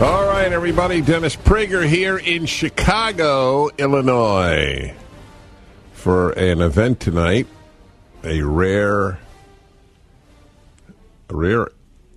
All 0.00 0.26
right, 0.26 0.52
everybody. 0.52 1.00
Dennis 1.00 1.36
Prager 1.36 1.86
here 1.86 2.18
in 2.18 2.46
Chicago, 2.46 3.70
Illinois, 3.78 4.92
for 5.92 6.32
an 6.32 6.60
event 6.60 6.98
tonight. 6.98 7.46
A 8.24 8.42
rare, 8.42 9.20
a 11.28 11.36
rare, 11.36 11.68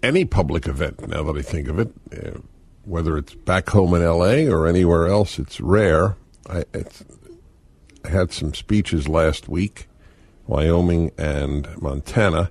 any 0.02 0.26
public 0.26 0.68
event. 0.68 1.08
Now 1.08 1.22
that 1.22 1.38
I 1.38 1.44
think 1.44 1.68
of 1.68 1.78
it, 1.78 1.94
uh, 2.12 2.40
whether 2.84 3.16
it's 3.16 3.36
back 3.36 3.70
home 3.70 3.94
in 3.94 4.02
L.A. 4.02 4.50
or 4.50 4.66
anywhere 4.66 5.06
else, 5.08 5.38
it's 5.38 5.62
rare. 5.62 6.16
I, 6.50 6.64
it's, 6.74 7.06
I 8.04 8.10
had 8.10 8.34
some 8.34 8.56
speeches 8.56 9.08
last 9.08 9.48
week, 9.48 9.88
Wyoming 10.48 11.12
and 11.16 11.68
Montana. 11.80 12.50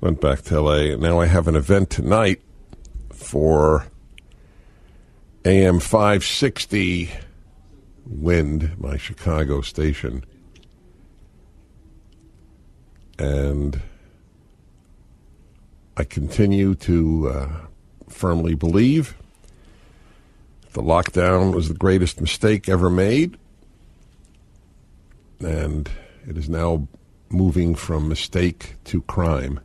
Went 0.00 0.20
back 0.20 0.42
to 0.42 0.56
L.A. 0.56 0.96
Now 0.96 1.20
I 1.20 1.26
have 1.26 1.46
an 1.46 1.54
event 1.54 1.88
tonight 1.88 2.42
for 3.12 3.86
AM 5.46 5.78
560 5.78 7.10
Wind, 8.06 8.80
my 8.80 8.96
Chicago 8.96 9.60
station. 9.60 10.24
And 13.18 13.82
I 15.98 16.04
continue 16.04 16.74
to 16.76 17.28
uh, 17.28 17.48
firmly 18.08 18.54
believe 18.54 19.16
the 20.72 20.80
lockdown 20.80 21.54
was 21.54 21.68
the 21.68 21.74
greatest 21.74 22.22
mistake 22.22 22.66
ever 22.66 22.88
made. 22.88 23.36
And 25.40 25.90
it 26.26 26.38
is 26.38 26.48
now 26.48 26.88
moving 27.28 27.74
from 27.74 28.08
mistake 28.08 28.76
to 28.84 29.02
crime 29.02 29.60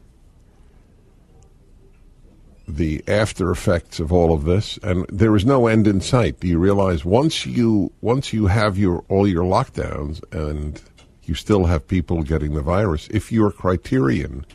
the 2.77 3.03
after 3.07 3.51
effects 3.51 3.99
of 3.99 4.11
all 4.11 4.33
of 4.33 4.45
this, 4.45 4.77
and 4.83 5.05
there 5.09 5.35
is 5.35 5.45
no 5.45 5.67
end 5.67 5.87
in 5.87 6.01
sight. 6.01 6.39
Do 6.39 6.47
you 6.47 6.59
realize 6.59 7.03
once 7.03 7.45
you 7.45 7.91
once 8.01 8.33
you 8.33 8.47
have 8.47 8.77
your 8.77 9.03
all 9.09 9.27
your 9.27 9.43
lockdowns 9.43 10.21
and 10.31 10.81
you 11.23 11.35
still 11.35 11.65
have 11.65 11.87
people 11.87 12.23
getting 12.23 12.53
the 12.53 12.61
virus, 12.61 13.07
if 13.11 13.31
your 13.31 13.51
criterion 13.51 14.45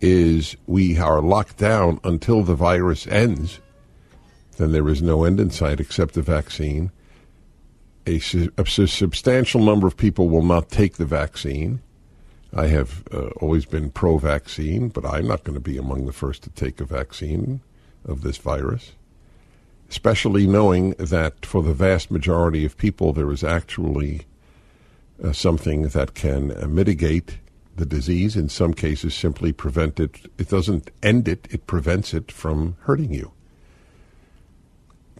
is 0.00 0.56
we 0.66 0.98
are 0.98 1.20
locked 1.20 1.58
down 1.58 2.00
until 2.04 2.42
the 2.42 2.54
virus 2.54 3.06
ends, 3.06 3.60
then 4.56 4.72
there 4.72 4.88
is 4.88 5.02
no 5.02 5.24
end 5.24 5.38
in 5.40 5.50
sight 5.50 5.80
except 5.80 6.14
the 6.14 6.22
vaccine. 6.22 6.90
A, 8.06 8.20
a 8.56 8.66
substantial 8.66 9.62
number 9.62 9.86
of 9.86 9.96
people 9.96 10.28
will 10.28 10.42
not 10.42 10.70
take 10.70 10.96
the 10.96 11.04
vaccine. 11.04 11.82
I 12.54 12.66
have 12.66 13.04
uh, 13.12 13.28
always 13.40 13.64
been 13.64 13.90
pro 13.90 14.18
vaccine, 14.18 14.88
but 14.88 15.06
I'm 15.06 15.28
not 15.28 15.44
going 15.44 15.54
to 15.54 15.60
be 15.60 15.78
among 15.78 16.06
the 16.06 16.12
first 16.12 16.42
to 16.42 16.50
take 16.50 16.80
a 16.80 16.84
vaccine 16.84 17.60
of 18.04 18.22
this 18.22 18.38
virus, 18.38 18.92
especially 19.88 20.46
knowing 20.46 20.90
that 20.92 21.46
for 21.46 21.62
the 21.62 21.74
vast 21.74 22.10
majority 22.10 22.64
of 22.64 22.76
people, 22.76 23.12
there 23.12 23.30
is 23.30 23.44
actually 23.44 24.22
uh, 25.22 25.32
something 25.32 25.88
that 25.88 26.14
can 26.14 26.50
uh, 26.50 26.66
mitigate 26.66 27.38
the 27.76 27.86
disease, 27.86 28.36
in 28.36 28.48
some 28.48 28.74
cases, 28.74 29.14
simply 29.14 29.52
prevent 29.52 30.00
it. 30.00 30.30
It 30.36 30.48
doesn't 30.48 30.90
end 31.02 31.28
it, 31.28 31.46
it 31.50 31.66
prevents 31.66 32.12
it 32.12 32.32
from 32.32 32.76
hurting 32.80 33.14
you. 33.14 33.32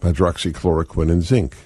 Hydroxychloroquine 0.01 1.13
and 1.13 1.23
zinc. 1.23 1.57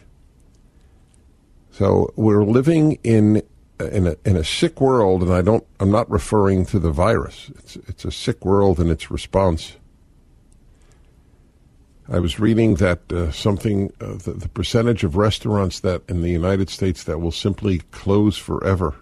So 1.71 2.13
we're 2.17 2.45
living 2.45 2.99
in 3.03 3.43
in 3.81 4.07
a 4.07 4.17
in 4.25 4.37
a 4.37 4.45
sick 4.45 4.81
world, 4.81 5.23
and 5.23 5.33
I 5.33 5.43
don't. 5.43 5.65
I'm 5.81 5.91
not 5.91 6.11
referring 6.11 6.67
to 6.67 6.79
the 6.79 6.91
virus. 6.91 7.51
It's 7.59 7.77
it's 7.89 8.05
a 8.05 8.13
sick 8.13 8.45
world 8.45 8.79
and 8.79 8.91
its 8.91 9.11
response. 9.11 9.77
I 12.09 12.19
was 12.19 12.39
reading 12.39 12.75
that 12.77 13.11
uh, 13.11 13.33
something 13.33 13.93
uh, 14.01 14.15
the, 14.15 14.35
the 14.37 14.49
percentage 14.49 15.05
of 15.05 15.17
restaurants 15.17 15.81
that 15.81 16.03
in 16.09 16.21
the 16.21 16.31
United 16.31 16.69
States 16.69 17.05
that 17.05 17.19
will 17.19 17.33
simply 17.33 17.79
close 17.91 18.37
forever. 18.37 18.95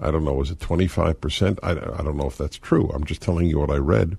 I 0.00 0.10
don't 0.10 0.24
know. 0.24 0.40
Is 0.40 0.50
it 0.50 0.60
25 0.60 1.20
percent? 1.20 1.58
I 1.62 1.72
I 1.72 2.02
don't 2.02 2.16
know 2.16 2.28
if 2.28 2.38
that's 2.38 2.58
true. 2.58 2.90
I'm 2.94 3.04
just 3.04 3.20
telling 3.20 3.46
you 3.46 3.58
what 3.58 3.70
I 3.70 3.76
read. 3.76 4.18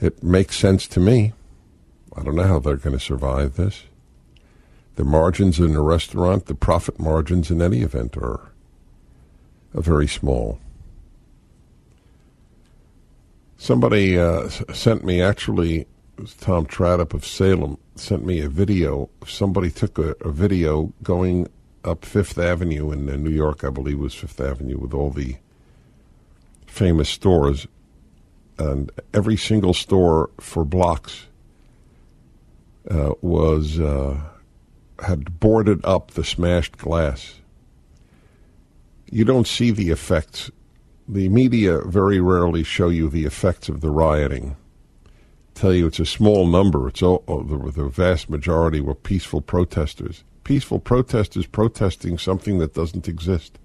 It 0.00 0.22
makes 0.22 0.56
sense 0.56 0.86
to 0.88 1.00
me. 1.00 1.32
I 2.16 2.22
don't 2.22 2.36
know 2.36 2.44
how 2.44 2.58
they're 2.58 2.76
going 2.76 2.96
to 2.96 3.04
survive 3.04 3.56
this. 3.56 3.84
The 5.00 5.06
margins 5.06 5.58
in 5.58 5.74
a 5.74 5.80
restaurant, 5.80 6.44
the 6.44 6.54
profit 6.54 7.00
margins 7.00 7.50
in 7.50 7.62
any 7.62 7.80
event 7.80 8.18
are, 8.18 8.52
are 9.74 9.80
very 9.80 10.06
small. 10.06 10.60
Somebody 13.56 14.18
uh, 14.18 14.50
sent 14.50 15.02
me, 15.02 15.22
actually, 15.22 15.86
Tom 16.40 16.66
Tradup 16.66 17.14
of 17.14 17.24
Salem, 17.24 17.78
sent 17.94 18.26
me 18.26 18.40
a 18.40 18.50
video. 18.50 19.08
Somebody 19.26 19.70
took 19.70 19.98
a, 19.98 20.14
a 20.20 20.30
video 20.30 20.92
going 21.02 21.48
up 21.82 22.04
Fifth 22.04 22.36
Avenue 22.36 22.92
in 22.92 23.08
uh, 23.08 23.16
New 23.16 23.30
York, 23.30 23.64
I 23.64 23.70
believe 23.70 23.98
was 23.98 24.12
Fifth 24.12 24.38
Avenue, 24.38 24.76
with 24.76 24.92
all 24.92 25.08
the 25.08 25.36
famous 26.66 27.08
stores. 27.08 27.66
And 28.58 28.92
every 29.14 29.38
single 29.38 29.72
store 29.72 30.28
for 30.38 30.62
blocks 30.66 31.26
uh, 32.90 33.14
was 33.22 33.80
uh, 33.80 34.20
had 35.02 35.40
boarded 35.40 35.84
up 35.84 36.12
the 36.12 36.24
smashed 36.24 36.78
glass. 36.78 37.34
You 39.10 39.24
don't 39.24 39.46
see 39.46 39.70
the 39.70 39.90
effects. 39.90 40.50
The 41.08 41.28
media 41.28 41.80
very 41.80 42.20
rarely 42.20 42.62
show 42.62 42.88
you 42.88 43.08
the 43.08 43.24
effects 43.24 43.68
of 43.68 43.80
the 43.80 43.90
rioting. 43.90 44.56
Tell 45.54 45.74
you 45.74 45.86
it's 45.86 45.98
a 45.98 46.06
small 46.06 46.46
number. 46.46 46.88
It's 46.88 47.02
all, 47.02 47.24
oh, 47.26 47.42
the, 47.42 47.72
the 47.72 47.88
vast 47.88 48.30
majority 48.30 48.80
were 48.80 48.94
peaceful 48.94 49.40
protesters. 49.40 50.22
Peaceful 50.44 50.78
protesters 50.78 51.46
protesting 51.46 52.18
something 52.18 52.58
that 52.58 52.74
doesn't 52.74 53.08
exist. 53.08 53.58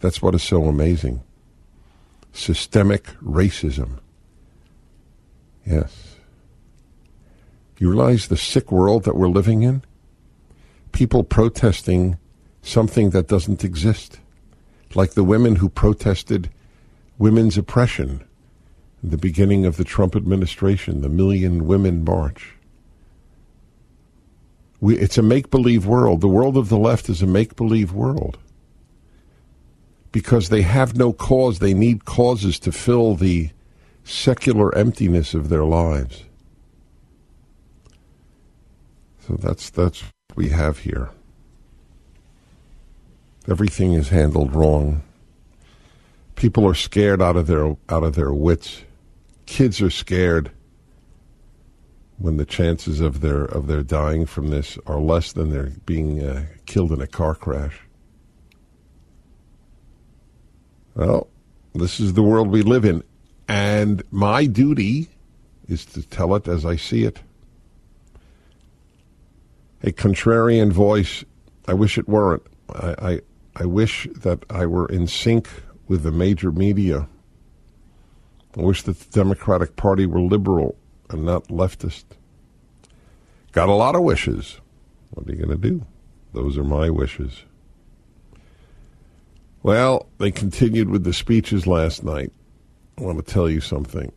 That's 0.00 0.22
what 0.22 0.34
is 0.34 0.42
so 0.42 0.64
amazing. 0.64 1.22
Systemic 2.32 3.04
racism. 3.22 3.98
Yes. 5.66 6.16
You 7.78 7.90
realize 7.90 8.28
the 8.28 8.36
sick 8.36 8.72
world 8.72 9.04
that 9.04 9.16
we're 9.16 9.28
living 9.28 9.62
in? 9.62 9.82
People 10.92 11.24
protesting 11.24 12.18
something 12.62 13.10
that 13.10 13.28
doesn't 13.28 13.64
exist, 13.64 14.20
like 14.94 15.12
the 15.12 15.24
women 15.24 15.56
who 15.56 15.68
protested 15.68 16.50
women's 17.18 17.56
oppression 17.56 18.24
in 19.02 19.10
the 19.10 19.18
beginning 19.18 19.64
of 19.64 19.76
the 19.76 19.84
Trump 19.84 20.14
administration, 20.14 21.00
the 21.00 21.08
Million 21.08 21.66
Women 21.66 22.04
March. 22.04 22.54
We, 24.80 24.96
it's 24.98 25.18
a 25.18 25.22
make 25.22 25.50
believe 25.50 25.86
world. 25.86 26.20
The 26.20 26.28
world 26.28 26.56
of 26.56 26.68
the 26.68 26.78
left 26.78 27.08
is 27.08 27.22
a 27.22 27.26
make 27.26 27.56
believe 27.56 27.92
world 27.92 28.38
because 30.12 30.48
they 30.48 30.62
have 30.62 30.96
no 30.96 31.12
cause. 31.12 31.58
They 31.58 31.74
need 31.74 32.04
causes 32.04 32.58
to 32.60 32.72
fill 32.72 33.14
the 33.14 33.50
secular 34.04 34.74
emptiness 34.74 35.34
of 35.34 35.48
their 35.50 35.64
lives. 35.64 36.24
So 39.26 39.34
that's 39.34 39.70
that's 39.70 40.02
we 40.40 40.48
have 40.48 40.78
here. 40.78 41.10
Everything 43.46 43.92
is 43.92 44.08
handled 44.08 44.54
wrong. 44.54 45.02
People 46.34 46.66
are 46.66 46.74
scared 46.74 47.20
out 47.20 47.36
of 47.36 47.46
their 47.46 47.76
out 47.90 48.04
of 48.04 48.14
their 48.14 48.32
wits. 48.32 48.80
Kids 49.44 49.82
are 49.82 49.90
scared 49.90 50.50
when 52.16 52.38
the 52.38 52.46
chances 52.46 53.00
of 53.02 53.20
their 53.20 53.44
of 53.44 53.66
their 53.66 53.82
dying 53.82 54.24
from 54.24 54.48
this 54.48 54.78
are 54.86 54.98
less 54.98 55.32
than 55.32 55.50
their 55.50 55.72
being 55.84 56.24
uh, 56.24 56.46
killed 56.64 56.90
in 56.90 57.02
a 57.02 57.06
car 57.06 57.34
crash. 57.34 57.78
Well, 60.94 61.28
this 61.74 62.00
is 62.00 62.14
the 62.14 62.22
world 62.22 62.48
we 62.48 62.62
live 62.62 62.86
in, 62.86 63.02
and 63.46 64.02
my 64.10 64.46
duty 64.46 65.08
is 65.68 65.84
to 65.84 66.02
tell 66.02 66.34
it 66.34 66.48
as 66.48 66.64
I 66.64 66.76
see 66.76 67.04
it 67.04 67.20
a 69.82 69.92
contrarian 69.92 70.72
voice. 70.72 71.24
I 71.66 71.74
wish 71.74 71.98
it 71.98 72.08
weren't. 72.08 72.42
I, 72.74 72.94
I, 72.98 73.20
I 73.56 73.64
wish 73.66 74.08
that 74.16 74.44
I 74.50 74.66
were 74.66 74.86
in 74.86 75.06
sync 75.06 75.48
with 75.88 76.02
the 76.02 76.12
major 76.12 76.52
media. 76.52 77.08
I 78.56 78.62
wish 78.62 78.82
that 78.82 78.98
the 78.98 79.10
Democratic 79.12 79.76
Party 79.76 80.06
were 80.06 80.20
liberal 80.20 80.76
and 81.08 81.24
not 81.24 81.48
leftist. 81.48 82.04
Got 83.52 83.68
a 83.68 83.74
lot 83.74 83.96
of 83.96 84.02
wishes. 84.02 84.60
What 85.10 85.28
are 85.28 85.32
you 85.32 85.44
going 85.44 85.60
to 85.60 85.68
do? 85.68 85.84
Those 86.32 86.56
are 86.56 86.64
my 86.64 86.90
wishes. 86.90 87.44
Well, 89.62 90.08
they 90.18 90.30
continued 90.30 90.88
with 90.88 91.04
the 91.04 91.12
speeches 91.12 91.66
last 91.66 92.04
night. 92.04 92.32
I 92.98 93.02
want 93.02 93.24
to 93.24 93.32
tell 93.32 93.50
you 93.50 93.60
something. 93.60 94.12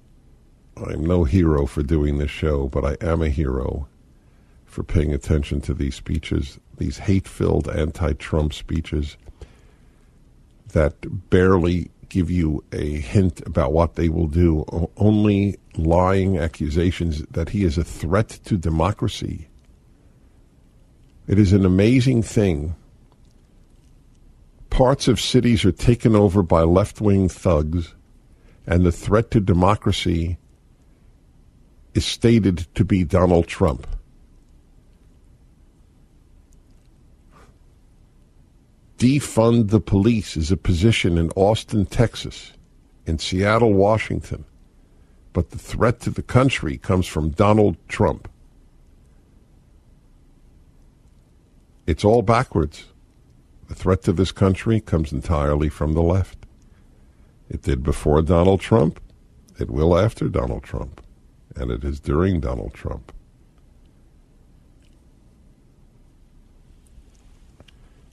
I'm 0.78 1.06
no 1.06 1.24
hero 1.24 1.66
for 1.66 1.84
doing 1.84 2.18
this 2.18 2.32
show, 2.32 2.68
but 2.68 2.86
I 2.86 3.06
am 3.06 3.22
a 3.22 3.30
hero 3.30 3.88
for 4.74 4.84
paying 4.84 5.14
attention 5.14 5.62
to 5.62 5.74
these 5.74 5.94
speeches, 5.94 6.60
these 6.78 6.98
hate 6.98 7.28
filled 7.28 7.70
anti 7.70 8.14
Trump 8.14 8.54
speeches 8.54 9.18
that 10.70 10.96
barely 11.30 11.92
give 12.10 12.32
you 12.32 12.64
a 12.72 13.00
hint 13.00 13.46
about 13.46 13.72
what 13.72 13.94
they 13.94 14.10
will 14.10 14.28
do, 14.28 14.90
only 14.98 15.60
lying 15.78 16.40
accusations 16.40 17.22
that 17.30 17.50
he 17.50 17.64
is 17.64 17.78
a 17.78 17.84
threat 17.84 18.40
to 18.46 18.58
democracy. 18.58 19.48
It 21.28 21.38
is 21.38 21.54
an 21.54 21.66
amazing 21.66 22.24
thing. 22.24 22.76
Parts 24.72 25.08
of 25.08 25.22
cities 25.22 25.64
are 25.66 25.72
taken 25.72 26.16
over 26.16 26.42
by 26.42 26.64
left 26.64 27.00
wing 27.00 27.30
thugs, 27.30 27.94
and 28.66 28.84
the 28.84 28.92
threat 28.92 29.30
to 29.32 29.40
democracy 29.40 30.40
is 31.94 32.06
stated 32.06 32.66
to 32.74 32.84
be 32.84 33.04
Donald 33.04 33.46
Trump. 33.46 33.86
Defund 39.04 39.70
the 39.70 39.82
police 39.82 40.38
is 40.38 40.50
a 40.50 40.56
position 40.56 41.18
in 41.18 41.30
Austin, 41.32 41.86
Texas, 41.86 42.54
in 43.06 43.20
Seattle, 43.20 43.74
Washington. 43.74 44.46
But 45.34 45.50
the 45.50 45.58
threat 45.58 46.00
to 46.02 46.10
the 46.10 46.22
country 46.22 46.78
comes 46.78 47.06
from 47.06 47.32
Donald 47.32 47.76
Trump. 47.90 48.30
It's 51.86 52.06
all 52.06 52.22
backwards. 52.22 52.86
The 53.68 53.76
threat 53.76 54.04
to 54.04 54.14
this 54.14 54.32
country 54.32 54.80
comes 54.80 55.12
entirely 55.12 55.68
from 55.68 55.96
the 55.96 56.02
left. 56.02 56.38
It 57.50 57.62
did 57.62 57.84
before 57.84 58.22
Donald 58.22 58.62
Trump. 58.62 59.02
It 59.60 59.70
will 59.70 59.98
after 59.98 60.30
Donald 60.30 60.64
Trump. 60.64 61.06
And 61.58 61.72
it 61.72 61.84
is 61.84 62.00
during 62.00 62.40
Donald 62.40 62.74
Trump. 62.74 63.12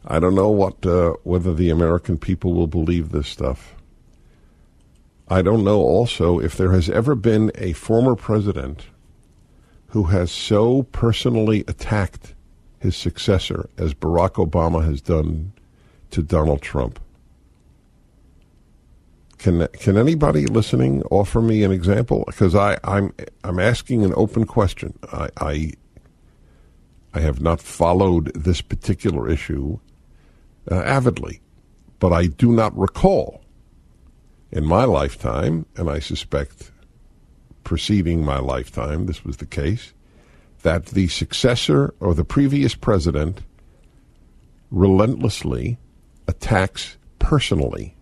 I 0.06 0.19
don't 0.19 0.35
know 0.35 0.50
what 0.50 0.85
uh, 0.87 1.14
whether 1.25 1.52
the 1.52 1.70
American 1.70 2.17
people 2.19 2.55
will 2.55 2.67
believe 2.67 3.11
this 3.11 3.29
stuff. 3.29 3.75
I 5.29 5.43
don't 5.43 5.62
know 5.62 5.81
also 5.81 6.41
if 6.41 6.56
there 6.56 6.73
has 6.73 6.88
ever 6.88 7.14
been 7.14 7.52
a 7.55 7.73
former 7.75 8.17
president 8.17 8.87
who 9.88 10.05
has 10.05 10.32
so 10.32 10.85
personally 10.85 11.64
attacked 11.69 12.35
his 12.79 12.97
successor 12.97 13.69
as 13.76 13.94
Barack 13.94 14.44
Obama 14.44 14.85
has 14.85 15.00
done 15.00 15.52
to 16.11 16.23
Donald 16.23 16.62
Trump. 16.62 16.99
Can 19.38 19.69
can 19.69 19.96
anybody 19.96 20.46
listening 20.46 21.03
offer 21.11 21.41
me 21.41 21.62
an 21.62 21.73
example? 21.73 22.25
Because 22.26 22.55
I'm 22.55 23.12
I'm 23.44 23.58
asking 23.58 24.05
an 24.05 24.14
open 24.17 24.44
question. 24.44 24.99
I, 25.12 25.29
I 25.37 25.73
I 27.12 27.20
have 27.20 27.41
not 27.41 27.61
followed 27.61 28.32
this 28.35 28.61
particular 28.62 29.29
issue 29.29 29.79
uh, 30.70 30.82
avidly, 30.82 31.40
but 31.99 32.12
I 32.12 32.26
do 32.26 32.52
not 32.52 32.76
recall 32.78 33.43
in 34.52 34.64
my 34.64 34.84
lifetime, 34.84 35.67
and 35.76 35.88
I 35.88 36.00
suspect 36.00 36.72
preceding 37.64 38.25
my 38.25 38.38
lifetime, 38.38 39.06
this 39.06 39.25
was 39.25 39.37
the 39.37 39.46
case, 39.46 39.93
that 40.62 40.87
the 40.87 41.08
successor 41.08 41.94
or 42.00 42.14
the 42.14 42.25
previous 42.25 42.75
president 42.75 43.40
relentlessly 44.70 45.78
attacks 46.26 46.96
personally 47.19 47.96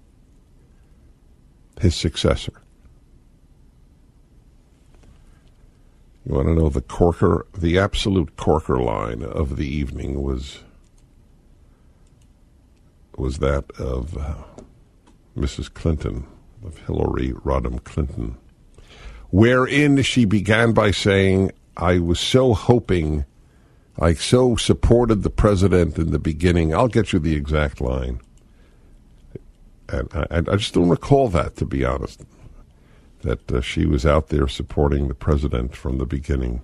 his 1.80 1.94
successor. 1.94 2.60
You 6.26 6.34
want 6.34 6.48
to 6.48 6.54
know 6.54 6.68
the 6.68 6.82
corker, 6.82 7.46
the 7.56 7.78
absolute 7.78 8.36
corker 8.36 8.78
line 8.78 9.22
of 9.22 9.56
the 9.56 9.66
evening 9.66 10.22
was 10.22 10.60
was 13.18 13.38
that 13.38 13.70
of 13.78 14.16
uh, 14.16 14.34
Mrs. 15.36 15.72
Clinton, 15.72 16.26
of 16.64 16.78
Hillary 16.78 17.32
Rodham 17.32 17.82
Clinton, 17.84 18.36
wherein 19.30 20.02
she 20.02 20.24
began 20.24 20.72
by 20.72 20.90
saying, 20.90 21.52
I 21.76 21.98
was 21.98 22.18
so 22.18 22.54
hoping, 22.54 23.24
I 23.98 24.14
so 24.14 24.56
supported 24.56 25.22
the 25.22 25.30
president 25.30 25.98
in 25.98 26.10
the 26.10 26.18
beginning. 26.18 26.74
I'll 26.74 26.88
get 26.88 27.12
you 27.12 27.18
the 27.18 27.34
exact 27.34 27.80
line. 27.80 28.20
And 29.88 30.08
I, 30.12 30.38
I 30.38 30.56
just 30.56 30.74
don't 30.74 30.88
recall 30.88 31.28
that, 31.28 31.56
to 31.56 31.64
be 31.64 31.84
honest, 31.84 32.22
that 33.22 33.50
uh, 33.50 33.60
she 33.60 33.86
was 33.86 34.04
out 34.04 34.28
there 34.28 34.48
supporting 34.48 35.08
the 35.08 35.14
president 35.14 35.74
from 35.74 35.98
the 35.98 36.06
beginning. 36.06 36.62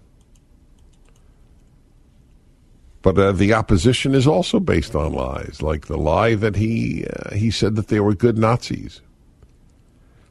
But 3.04 3.18
uh, 3.18 3.32
the 3.32 3.52
opposition 3.52 4.14
is 4.14 4.26
also 4.26 4.58
based 4.58 4.96
on 4.96 5.12
lies, 5.12 5.60
like 5.60 5.88
the 5.88 5.98
lie 5.98 6.36
that 6.36 6.56
he 6.56 7.04
uh, 7.04 7.34
he 7.34 7.50
said 7.50 7.76
that 7.76 7.88
they 7.88 8.00
were 8.00 8.14
good 8.14 8.38
Nazis. 8.38 9.02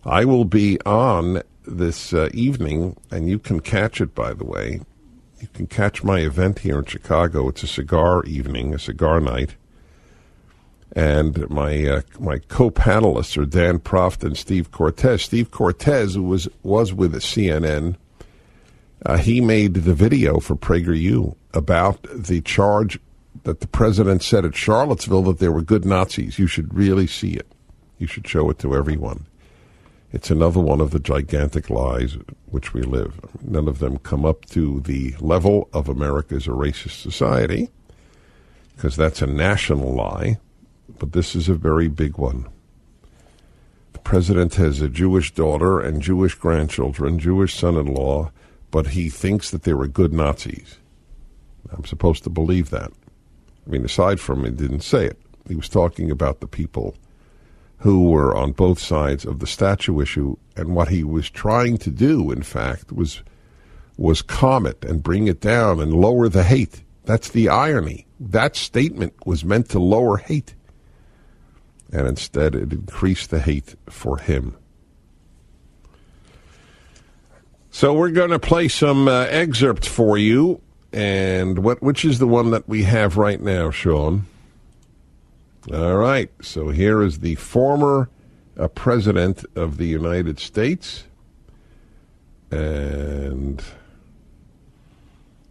I 0.03 0.25
will 0.25 0.43
be 0.43 0.81
on 0.81 1.43
this 1.67 2.13
uh, 2.13 2.29
evening, 2.33 2.97
and 3.11 3.29
you 3.29 3.37
can 3.37 3.59
catch 3.59 4.01
it. 4.01 4.15
By 4.15 4.33
the 4.33 4.43
way, 4.43 4.81
you 5.39 5.47
can 5.53 5.67
catch 5.67 6.03
my 6.03 6.21
event 6.21 6.59
here 6.59 6.79
in 6.79 6.85
Chicago. 6.85 7.47
It's 7.47 7.61
a 7.61 7.67
cigar 7.67 8.23
evening, 8.23 8.73
a 8.73 8.79
cigar 8.79 9.19
night, 9.19 9.55
and 10.93 11.47
my 11.51 11.85
uh, 11.85 12.01
my 12.19 12.39
co-panelists 12.39 13.37
are 13.37 13.45
Dan 13.45 13.77
Proft 13.77 14.23
and 14.23 14.35
Steve 14.35 14.71
Cortes. 14.71 15.21
Steve 15.21 15.51
Cortes 15.51 16.17
was 16.17 16.47
was 16.63 16.91
with 16.91 17.13
CNN, 17.17 17.97
uh, 19.05 19.17
he 19.17 19.41
made 19.41 19.75
the 19.75 19.93
video 19.93 20.39
for 20.39 20.55
PragerU 20.55 21.35
about 21.53 22.05
the 22.13 22.41
charge 22.41 23.00
that 23.44 23.59
the 23.59 23.67
president 23.67 24.23
said 24.23 24.45
at 24.45 24.55
Charlottesville 24.55 25.23
that 25.23 25.39
there 25.39 25.51
were 25.51 25.61
good 25.61 25.85
Nazis. 25.85 26.39
You 26.39 26.47
should 26.47 26.73
really 26.73 27.07
see 27.07 27.33
it. 27.33 27.51
You 27.97 28.07
should 28.07 28.27
show 28.27 28.50
it 28.50 28.59
to 28.59 28.75
everyone. 28.75 29.25
It's 30.11 30.29
another 30.29 30.59
one 30.59 30.79
of 30.79 30.91
the 30.91 31.00
gigantic 31.00 31.69
lies 31.69 32.17
which 32.45 32.73
we 32.73 32.83
live. 32.83 33.19
None 33.42 33.68
of 33.68 33.80
them 33.80 33.97
come 33.97 34.25
up 34.25 34.45
to 34.47 34.80
the 34.81 35.16
level 35.19 35.69
of 35.73 35.89
America 35.89 36.35
as 36.35 36.45
a 36.45 36.51
racist 36.51 37.01
society, 37.01 37.69
because 38.75 38.95
that's 38.95 39.23
a 39.23 39.28
national 39.28 39.94
lie, 39.94 40.37
but 40.99 41.13
this 41.13 41.35
is 41.35 41.49
a 41.49 41.56
very 41.56 41.87
big 41.87 42.18
one. 42.18 42.47
The 43.94 43.99
president 43.99 44.56
has 44.56 44.81
a 44.81 44.89
Jewish 44.89 45.33
daughter 45.33 45.80
and 45.80 46.01
Jewish 46.01 46.35
grandchildren, 46.35 47.18
Jewish 47.18 47.56
son 47.56 47.75
in 47.75 47.87
law, 47.87 48.31
but 48.69 48.87
he 48.87 49.09
thinks 49.09 49.49
that 49.49 49.63
they 49.63 49.73
were 49.73 49.87
good 49.87 50.13
Nazis. 50.13 50.78
I'm 51.71 51.85
supposed 51.85 52.23
to 52.23 52.29
believe 52.29 52.69
that. 52.69 52.91
I 53.65 53.69
mean, 53.69 53.85
aside 53.85 54.19
from 54.19 54.45
it 54.45 54.57
didn't 54.57 54.81
say 54.81 55.05
it, 55.05 55.19
he 55.47 55.55
was 55.55 55.69
talking 55.69 56.11
about 56.11 56.39
the 56.39 56.47
people 56.47 56.95
who 57.79 58.09
were 58.09 58.35
on 58.35 58.51
both 58.51 58.79
sides 58.79 59.25
of 59.25 59.39
the 59.39 59.47
statue 59.47 59.99
issue, 59.99 60.37
and 60.55 60.75
what 60.75 60.87
he 60.87 61.03
was 61.03 61.29
trying 61.29 61.77
to 61.77 61.89
do, 61.89 62.31
in 62.31 62.43
fact, 62.43 62.91
was 62.91 63.23
was 63.97 64.21
calm 64.21 64.65
it 64.65 64.83
and 64.85 65.03
bring 65.03 65.27
it 65.27 65.39
down 65.39 65.79
and 65.79 65.93
lower 65.93 66.27
the 66.27 66.43
hate. 66.43 66.83
That's 67.05 67.29
the 67.29 67.49
irony. 67.49 68.07
That 68.19 68.55
statement 68.55 69.13
was 69.25 69.45
meant 69.45 69.69
to 69.69 69.79
lower 69.79 70.17
hate, 70.17 70.55
and 71.91 72.07
instead 72.07 72.55
it 72.55 72.71
increased 72.71 73.29
the 73.29 73.39
hate 73.39 73.75
for 73.89 74.17
him. 74.17 74.55
So 77.69 77.93
we're 77.93 78.11
going 78.11 78.29
to 78.29 78.39
play 78.39 78.67
some 78.67 79.07
uh, 79.07 79.23
excerpts 79.23 79.87
for 79.87 80.17
you 80.17 80.61
and 80.94 81.59
what 81.59 81.81
which 81.81 82.06
is 82.06 82.19
the 82.19 82.28
one 82.28 82.52
that 82.52 82.69
we 82.69 82.83
have 82.83 83.18
right 83.18 83.42
now, 83.42 83.71
Sean? 83.71 84.26
All 85.73 85.95
right. 85.95 86.30
So 86.42 86.69
here 86.69 87.02
is 87.02 87.19
the 87.19 87.35
former 87.35 88.09
uh, 88.57 88.68
president 88.68 89.44
of 89.56 89.78
the 89.78 89.88
United 89.88 90.40
States 90.40 91.06
and 92.52 93.64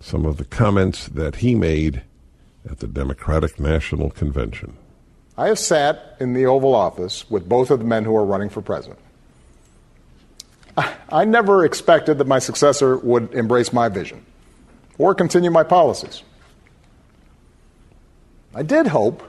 some 0.00 0.24
of 0.24 0.36
the 0.36 0.44
comments 0.44 1.08
that 1.08 1.36
he 1.36 1.54
made 1.54 2.02
at 2.68 2.78
the 2.78 2.86
Democratic 2.86 3.58
National 3.58 4.10
Convention. 4.10 4.76
I 5.36 5.48
have 5.48 5.58
sat 5.58 6.16
in 6.20 6.34
the 6.34 6.46
Oval 6.46 6.74
Office 6.74 7.28
with 7.30 7.48
both 7.48 7.70
of 7.70 7.80
the 7.80 7.84
men 7.84 8.04
who 8.04 8.14
are 8.14 8.24
running 8.24 8.50
for 8.50 8.60
president. 8.60 9.00
I 11.08 11.24
never 11.24 11.64
expected 11.64 12.18
that 12.18 12.26
my 12.26 12.38
successor 12.38 12.96
would 12.98 13.32
embrace 13.34 13.72
my 13.72 13.88
vision 13.88 14.24
or 14.98 15.14
continue 15.14 15.50
my 15.50 15.62
policies. 15.62 16.22
I 18.54 18.62
did 18.62 18.86
hope, 18.86 19.22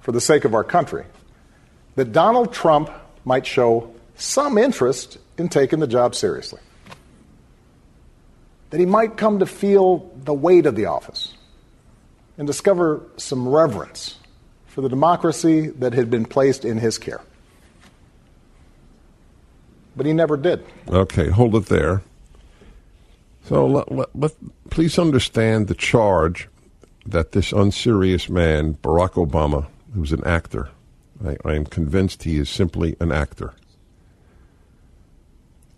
for 0.00 0.12
the 0.12 0.20
sake 0.20 0.44
of 0.44 0.54
our 0.54 0.64
country, 0.64 1.04
that 1.94 2.12
Donald 2.12 2.52
Trump 2.52 2.90
might 3.24 3.46
show 3.46 3.94
some 4.16 4.58
interest 4.58 5.18
in 5.38 5.48
taking 5.48 5.78
the 5.78 5.86
job 5.86 6.14
seriously. 6.14 6.60
That 8.70 8.80
he 8.80 8.86
might 8.86 9.16
come 9.16 9.40
to 9.40 9.46
feel 9.46 10.10
the 10.24 10.32
weight 10.32 10.64
of 10.64 10.74
the 10.76 10.86
office 10.86 11.34
and 12.38 12.46
discover 12.46 13.02
some 13.18 13.46
reverence 13.46 14.18
for 14.66 14.80
the 14.80 14.88
democracy 14.88 15.68
that 15.68 15.92
had 15.92 16.10
been 16.10 16.24
placed 16.24 16.64
in 16.64 16.78
his 16.78 16.96
care. 16.96 17.20
But 19.94 20.06
he 20.06 20.14
never 20.14 20.38
did. 20.38 20.64
Okay, 20.88 21.28
hold 21.28 21.54
it 21.54 21.66
there. 21.66 22.00
So 23.44 23.66
let, 23.66 23.90
let, 23.90 24.08
let, 24.14 24.32
please 24.70 24.98
understand 24.98 25.68
the 25.68 25.74
charge 25.74 26.48
that 27.04 27.32
this 27.32 27.52
unserious 27.52 28.28
man, 28.28 28.74
Barack 28.74 29.12
Obama, 29.12 29.66
who's 29.94 30.12
an 30.12 30.24
actor, 30.24 30.70
I, 31.24 31.36
I 31.44 31.54
am 31.54 31.66
convinced 31.66 32.22
he 32.22 32.38
is 32.38 32.48
simply 32.48 32.96
an 33.00 33.10
actor. 33.10 33.54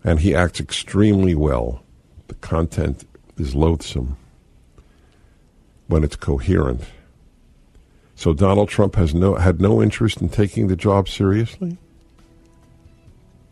And 0.03 0.19
he 0.19 0.35
acts 0.35 0.59
extremely 0.59 1.33
well. 1.33 1.83
The 2.27 2.35
content 2.35 3.07
is 3.37 3.55
loathsome 3.55 4.17
when 5.87 6.03
it's 6.03 6.15
coherent. 6.15 6.83
So 8.15 8.33
Donald 8.33 8.69
Trump 8.69 8.95
has 8.95 9.13
no 9.13 9.35
had 9.35 9.59
no 9.59 9.81
interest 9.81 10.21
in 10.21 10.29
taking 10.29 10.67
the 10.67 10.75
job 10.75 11.09
seriously. 11.09 11.77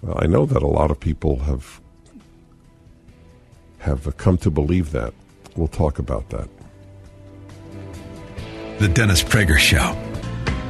Well, 0.01 0.17
I 0.19 0.27
know 0.27 0.45
that 0.45 0.63
a 0.63 0.67
lot 0.67 0.89
of 0.89 0.99
people 0.99 1.39
have 1.39 1.81
have 3.83 4.17
come 4.17 4.37
to 4.39 4.49
believe 4.49 4.91
that. 4.91 5.13
We'll 5.55 5.67
talk 5.67 5.99
about 5.99 6.29
that. 6.29 6.49
The 8.79 8.87
Dennis 8.87 9.23
Prager 9.23 9.57
Show. 9.57 10.12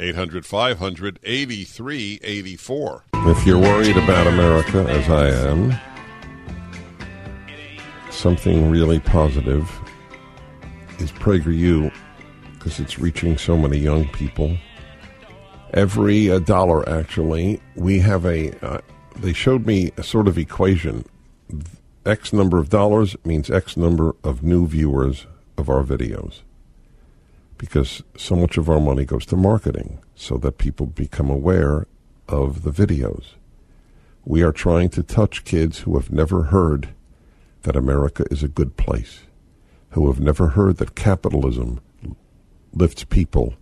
800 0.00 0.46
500 0.46 1.18
8384. 1.24 3.04
If 3.14 3.46
you're 3.46 3.58
worried 3.58 3.96
about 3.96 4.28
America, 4.28 4.86
as 4.88 5.08
I 5.10 5.28
am, 5.50 5.74
something 8.12 8.70
really 8.70 9.00
positive 9.00 9.68
is 11.00 11.10
PragerU 11.10 11.92
because 12.52 12.78
it's 12.78 12.98
reaching 12.98 13.36
so 13.36 13.56
many 13.56 13.78
young 13.78 14.06
people. 14.08 14.56
Every 15.74 16.30
uh, 16.30 16.38
dollar, 16.38 16.88
actually, 16.88 17.60
we 17.74 17.98
have 17.98 18.24
a. 18.24 18.52
Uh, 18.64 18.80
they 19.16 19.32
showed 19.32 19.66
me 19.66 19.90
a 19.96 20.02
sort 20.04 20.28
of 20.28 20.38
equation. 20.38 21.04
X 22.06 22.32
number 22.32 22.58
of 22.58 22.68
dollars 22.68 23.16
means 23.24 23.50
X 23.50 23.76
number 23.76 24.14
of 24.22 24.44
new 24.44 24.66
viewers 24.66 25.26
of 25.56 25.68
our 25.68 25.82
videos 25.82 26.42
because 27.58 28.02
so 28.16 28.36
much 28.36 28.56
of 28.56 28.70
our 28.70 28.80
money 28.80 29.04
goes 29.04 29.26
to 29.26 29.36
marketing 29.36 29.98
so 30.14 30.38
that 30.38 30.58
people 30.58 30.86
become 30.86 31.28
aware 31.28 31.86
of 32.28 32.62
the 32.62 32.70
videos. 32.70 33.34
We 34.24 34.42
are 34.42 34.52
trying 34.52 34.90
to 34.90 35.02
touch 35.02 35.44
kids 35.44 35.80
who 35.80 35.96
have 35.96 36.12
never 36.12 36.44
heard 36.44 36.90
that 37.62 37.76
America 37.76 38.24
is 38.30 38.42
a 38.42 38.48
good 38.48 38.76
place, 38.76 39.20
who 39.90 40.06
have 40.06 40.20
never 40.20 40.48
heard 40.48 40.76
that 40.76 40.94
capitalism 40.94 41.80
lifts 42.72 43.04
people 43.04 43.54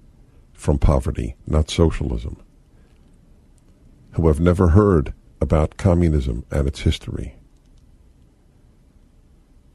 from 0.52 0.78
poverty, 0.78 1.36
not 1.46 1.70
socialism, 1.70 2.36
who 4.12 4.26
have 4.26 4.40
never 4.40 4.68
heard 4.68 5.14
about 5.40 5.76
communism 5.76 6.44
and 6.50 6.66
its 6.66 6.80
history, 6.80 7.36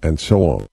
and 0.04 0.20
so 0.20 0.44
on. 0.44 0.68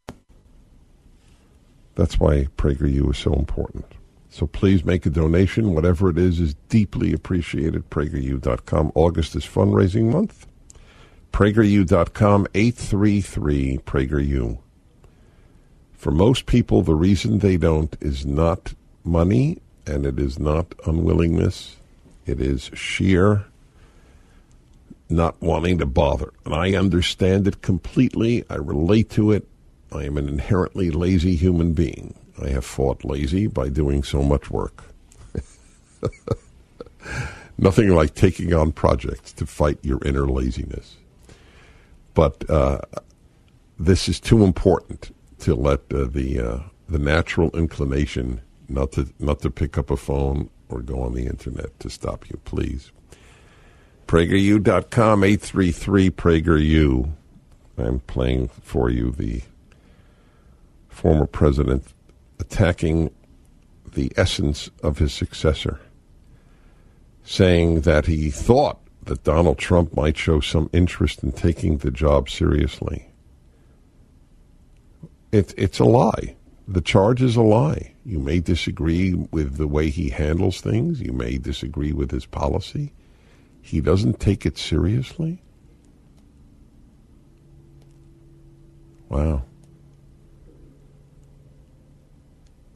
That's 1.98 2.20
why 2.20 2.46
PragerU 2.56 3.10
is 3.10 3.18
so 3.18 3.34
important. 3.34 3.84
So 4.30 4.46
please 4.46 4.84
make 4.84 5.04
a 5.04 5.10
donation. 5.10 5.74
Whatever 5.74 6.10
it 6.10 6.16
is 6.16 6.38
is 6.38 6.54
deeply 6.68 7.12
appreciated. 7.12 7.90
PragerU.com. 7.90 8.92
August 8.94 9.34
is 9.34 9.44
fundraising 9.44 10.12
month. 10.12 10.46
PragerU.com 11.32 12.46
833 12.54 13.78
PragerU. 13.78 14.58
For 15.92 16.12
most 16.12 16.46
people, 16.46 16.82
the 16.82 16.94
reason 16.94 17.40
they 17.40 17.56
don't 17.56 17.96
is 18.00 18.24
not 18.24 18.74
money 19.02 19.58
and 19.84 20.06
it 20.06 20.20
is 20.20 20.38
not 20.38 20.76
unwillingness. 20.86 21.78
It 22.26 22.40
is 22.40 22.70
sheer 22.74 23.46
not 25.10 25.42
wanting 25.42 25.78
to 25.78 25.86
bother. 25.86 26.32
And 26.44 26.54
I 26.54 26.74
understand 26.74 27.48
it 27.48 27.60
completely. 27.60 28.44
I 28.48 28.54
relate 28.54 29.10
to 29.10 29.32
it. 29.32 29.48
I 29.92 30.04
am 30.04 30.16
an 30.16 30.28
inherently 30.28 30.90
lazy 30.90 31.36
human 31.36 31.72
being. 31.72 32.14
I 32.42 32.48
have 32.50 32.64
fought 32.64 33.04
lazy 33.04 33.46
by 33.46 33.68
doing 33.68 34.02
so 34.02 34.22
much 34.22 34.50
work. 34.50 34.84
Nothing 37.58 37.88
like 37.88 38.14
taking 38.14 38.54
on 38.54 38.72
projects 38.72 39.32
to 39.34 39.46
fight 39.46 39.78
your 39.82 39.98
inner 40.04 40.26
laziness. 40.26 40.96
But 42.14 42.48
uh, 42.48 42.80
this 43.78 44.08
is 44.08 44.20
too 44.20 44.44
important 44.44 45.14
to 45.40 45.54
let 45.54 45.80
uh, 45.92 46.04
the 46.04 46.40
uh, 46.40 46.58
the 46.88 46.98
natural 46.98 47.50
inclination 47.56 48.40
not 48.68 48.92
to 48.92 49.08
not 49.18 49.40
to 49.40 49.50
pick 49.50 49.78
up 49.78 49.90
a 49.90 49.96
phone 49.96 50.50
or 50.68 50.82
go 50.82 51.00
on 51.00 51.14
the 51.14 51.26
internet 51.26 51.78
to 51.80 51.90
stop 51.90 52.28
you, 52.28 52.38
please. 52.44 52.92
PragerU.com, 54.06 55.24
833 55.24 56.10
PragerU. 56.10 57.12
I'm 57.76 58.00
playing 58.00 58.48
for 58.48 58.90
you 58.90 59.10
the 59.10 59.42
former 60.98 61.26
president 61.26 61.84
attacking 62.40 63.08
the 63.94 64.12
essence 64.16 64.68
of 64.82 64.98
his 64.98 65.12
successor, 65.12 65.78
saying 67.22 67.82
that 67.82 68.06
he 68.06 68.30
thought 68.30 68.80
that 69.04 69.22
Donald 69.22 69.58
Trump 69.58 69.94
might 69.94 70.16
show 70.16 70.40
some 70.40 70.68
interest 70.72 71.22
in 71.22 71.30
taking 71.30 71.78
the 71.78 71.92
job 71.92 72.28
seriously. 72.28 73.06
It, 75.30 75.54
it's 75.56 75.78
a 75.78 75.84
lie. 75.84 76.34
The 76.66 76.80
charge 76.80 77.22
is 77.22 77.36
a 77.36 77.42
lie. 77.42 77.92
You 78.04 78.18
may 78.18 78.40
disagree 78.40 79.14
with 79.14 79.56
the 79.56 79.68
way 79.68 79.90
he 79.90 80.08
handles 80.08 80.60
things. 80.60 81.00
You 81.00 81.12
may 81.12 81.38
disagree 81.38 81.92
with 81.92 82.10
his 82.10 82.26
policy. 82.26 82.92
He 83.62 83.80
doesn't 83.80 84.18
take 84.18 84.44
it 84.44 84.58
seriously. 84.58 85.38
Wow. 89.08 89.44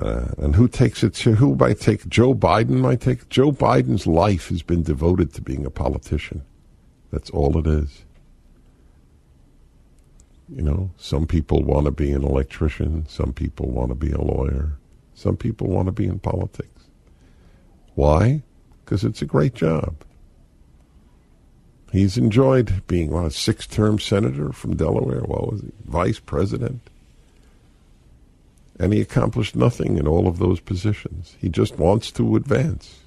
Uh, 0.03 0.27
and 0.39 0.57
who 0.57 0.67
takes 0.67 1.05
it? 1.05 1.17
Who 1.17 1.55
might 1.55 1.79
take? 1.79 2.09
Joe 2.09 2.35
Biden 2.35 2.81
might 2.81 3.01
take. 3.01 3.29
Joe 3.29 3.53
Biden's 3.53 4.05
life 4.05 4.49
has 4.49 4.61
been 4.61 4.83
devoted 4.83 5.33
to 5.35 5.41
being 5.41 5.65
a 5.65 5.71
politician. 5.71 6.43
That's 7.13 7.31
all 7.31 7.57
it 7.57 7.69
is. 7.69 8.05
You 10.49 10.63
know, 10.63 10.91
some 10.97 11.27
people 11.29 11.63
want 11.63 11.85
to 11.85 11.93
be 11.93 12.11
an 12.11 12.25
electrician. 12.25 13.07
Some 13.09 13.33
people 13.33 13.71
want 13.71 13.91
to 13.91 13.95
be 13.95 14.11
a 14.11 14.21
lawyer. 14.21 14.73
Some 15.15 15.37
people 15.37 15.69
want 15.69 15.87
to 15.87 15.93
be 15.93 16.07
in 16.07 16.19
politics. 16.19 16.89
Why? 17.95 18.43
Because 18.85 19.05
it's 19.05 19.23
a 19.23 19.27
great 19.27 19.55
job. 19.55 19.95
He's 21.93 22.19
enjoyed 22.19 22.85
being 22.89 23.15
a 23.15 23.31
six-term 23.31 24.01
senator 24.01 24.51
from 24.51 24.75
Delaware. 24.75 25.21
What 25.21 25.53
was 25.53 25.61
he? 25.61 25.71
Vice 25.85 26.19
president 26.19 26.91
and 28.83 28.93
he 28.93 29.01
accomplished 29.01 29.55
nothing 29.55 29.97
in 29.97 30.09
all 30.09 30.27
of 30.27 30.41
those 30.41 30.59
positions. 30.59 31.37
He 31.39 31.49
just 31.49 31.79
wants 31.79 32.11
to 32.11 32.35
advance. 32.35 32.99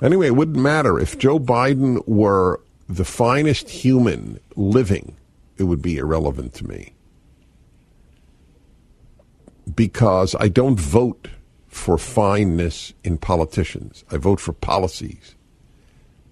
Anyway, 0.00 0.28
it 0.28 0.36
wouldn't 0.36 0.56
matter 0.56 0.98
if 0.98 1.18
Joe 1.18 1.38
Biden 1.38 2.02
were 2.08 2.62
the 2.88 3.04
finest 3.04 3.68
human 3.68 4.40
living, 4.56 5.14
it 5.58 5.64
would 5.64 5.82
be 5.82 5.98
irrelevant 5.98 6.54
to 6.54 6.66
me. 6.66 6.94
Because 9.74 10.34
I 10.40 10.48
don't 10.48 10.80
vote 10.80 11.28
for 11.66 11.98
fineness 11.98 12.94
in 13.04 13.18
politicians. 13.18 14.02
I 14.10 14.16
vote 14.16 14.40
for 14.40 14.54
policies. 14.54 15.34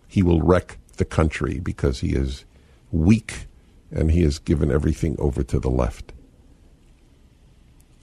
He 0.08 0.22
will 0.22 0.40
wreck 0.40 0.78
the 0.96 1.04
country 1.04 1.58
because 1.58 2.00
he 2.00 2.14
is 2.14 2.46
weak 2.92 3.46
and 3.94 4.10
he 4.10 4.22
has 4.24 4.38
given 4.38 4.70
everything 4.70 5.16
over 5.18 5.42
to 5.44 5.58
the 5.58 5.70
left. 5.70 6.12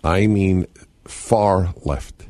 I 0.03 0.25
mean 0.25 0.65
far 1.05 1.73
left. 1.83 2.25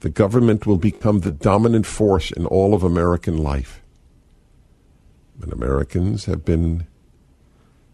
The 0.00 0.08
government 0.08 0.66
will 0.66 0.78
become 0.78 1.20
the 1.20 1.30
dominant 1.30 1.86
force 1.86 2.30
in 2.30 2.46
all 2.46 2.74
of 2.74 2.82
American 2.82 3.36
life. 3.36 3.82
And 5.42 5.52
Americans 5.52 6.24
have 6.24 6.44
been 6.44 6.86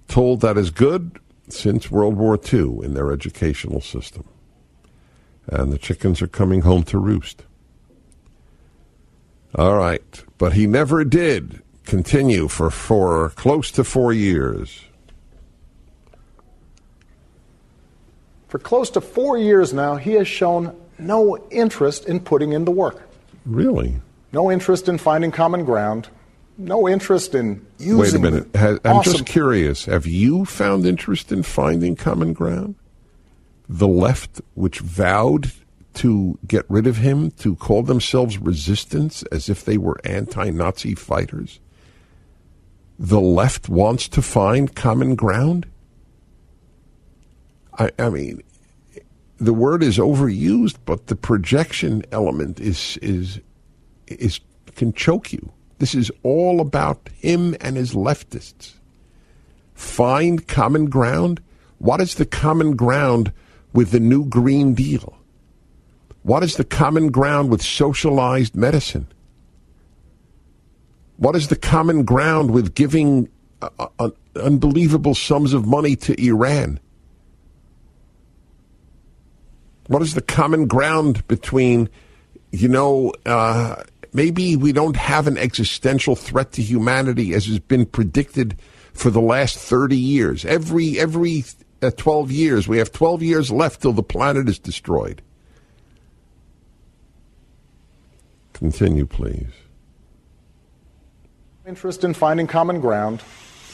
told 0.07 0.41
that 0.41 0.57
is 0.57 0.71
good 0.71 1.19
since 1.49 1.91
World 1.91 2.17
War 2.17 2.39
II 2.39 2.79
in 2.83 2.95
their 2.95 3.11
educational 3.13 3.81
system. 3.81 4.25
And 5.47 5.73
the 5.73 5.79
chickens 5.79 6.23
are 6.23 6.27
coming 6.27 6.63
home 6.63 6.85
to 6.85 6.99
roost. 6.99 7.43
All 9.55 9.77
right. 9.77 10.25
But 10.39 10.55
he 10.55 10.67
never 10.67 11.05
did 11.05 11.63
continue 11.85 12.49
for, 12.49 12.71
for 12.71 13.31
close 13.31 13.71
to 13.73 13.85
four 13.85 14.13
years. 14.13 14.85
For 18.49 18.59
close 18.59 18.91
to 18.91 19.01
four 19.01 19.37
years 19.37 19.73
now, 19.73 19.97
he 19.97 20.13
has 20.13 20.29
shown 20.29 20.77
no 20.99 21.37
interest 21.51 22.07
in 22.07 22.21
putting 22.21 22.53
in 22.53 22.65
the 22.65 22.71
work. 22.71 23.09
Really? 23.45 23.97
No 24.33 24.51
interest 24.51 24.89
in 24.89 24.99
finding 24.99 25.31
common 25.31 25.65
ground. 25.65 26.09
No 26.57 26.89
interest 26.89 27.35
in 27.35 27.67
using. 27.79 27.99
Wait 27.99 28.15
a 28.15 28.19
minute. 28.19 28.55
Has, 28.55 28.79
I'm 28.85 28.99
awesome 28.99 29.13
just 29.13 29.27
curious. 29.27 29.87
Have 29.87 30.07
you 30.07 30.45
found 30.45 30.87
interest 30.87 31.33
in 31.33 31.43
finding 31.43 31.97
common 31.97 32.33
ground? 32.33 32.77
The 33.69 33.89
left, 33.89 34.41
which 34.55 34.79
vowed 34.79 35.51
to 35.95 36.39
get 36.47 36.65
rid 36.69 36.87
of 36.87 36.99
him, 36.99 37.33
to 37.33 37.57
call 37.57 37.83
themselves 37.83 38.39
resistance 38.39 39.25
as 39.33 39.49
if 39.49 39.65
they 39.65 39.79
were 39.79 40.01
anti 40.05 40.51
Nazi 40.51 40.95
fighters? 40.95 41.59
The 42.99 43.21
left 43.21 43.69
wants 43.69 44.09
to 44.09 44.23
find 44.23 44.75
common 44.75 45.15
ground? 45.15 45.67
I, 47.79 47.91
I 47.99 48.09
mean, 48.09 48.43
the 49.39 49.55
word 49.55 49.83
is 49.83 49.99
overused, 49.99 50.77
but 50.85 51.09
the 51.09 51.17
projection 51.17 52.05
element 52.13 52.61
is 52.61 52.99
is 53.03 53.41
is 54.07 54.41
can 54.77 54.93
choke 54.93 55.33
you. 55.33 55.53
This 55.79 55.95
is 55.95 56.11
all 56.23 56.61
about 56.61 57.09
him 57.17 57.57
and 57.61 57.77
his 57.77 57.95
leftists. 57.95 58.75
Find 59.75 60.47
common 60.47 60.87
ground. 60.87 61.43
What 61.79 62.01
is 62.01 62.15
the 62.15 62.27
common 62.27 62.77
ground 62.77 63.33
with 63.73 63.91
the 63.91 64.01
new 64.01 64.25
Green 64.25 64.75
Deal? 64.75 65.19
What 66.23 66.43
is 66.43 66.57
the 66.57 66.65
common 66.65 67.11
ground 67.11 67.51
with 67.51 67.61
socialized 67.61 68.55
medicine? 68.55 69.09
What 71.25 71.37
is 71.37 71.49
the 71.49 71.57
common 71.57 72.05
ground 72.05 72.51
with 72.51 72.75
giving 72.75 73.31
uh, 73.63 73.87
uh, 73.99 74.11
unbelievable 74.37 75.15
sums 75.15 75.55
of 75.55 75.67
money 75.67 75.97
to 75.97 76.23
Iran? 76.23 76.79
What 79.87 80.03
is 80.03 80.13
the 80.13 80.21
common 80.21 80.67
ground 80.67 81.27
between, 81.27 81.89
you 82.51 82.69
know, 82.69 83.15
uh, 83.25 83.85
maybe 84.13 84.55
we 84.57 84.73
don't 84.73 84.97
have 84.97 85.27
an 85.27 85.39
existential 85.39 86.15
threat 86.15 86.53
to 86.53 86.63
humanity 86.63 87.33
as 87.33 87.47
has 87.47 87.59
been 87.59 87.87
predicted 87.87 88.59
for 88.93 89.09
the 89.09 89.23
last 89.23 89.57
30 89.57 89.97
years. 89.97 90.45
Every, 90.45 91.01
every 91.01 91.45
uh, 91.81 91.91
12 91.97 92.33
years, 92.33 92.69
we 92.69 92.77
have 92.77 92.93
12 92.93 93.23
years 93.23 93.51
left 93.51 93.81
till 93.81 93.95
the 93.95 94.03
planet 94.03 94.47
is 94.47 94.59
destroyed. 94.59 95.23
Continue, 98.53 99.07
please. 99.07 99.64
Interest 101.67 102.05
in 102.05 102.13
finding 102.13 102.47
common 102.47 102.79
ground. 102.79 103.23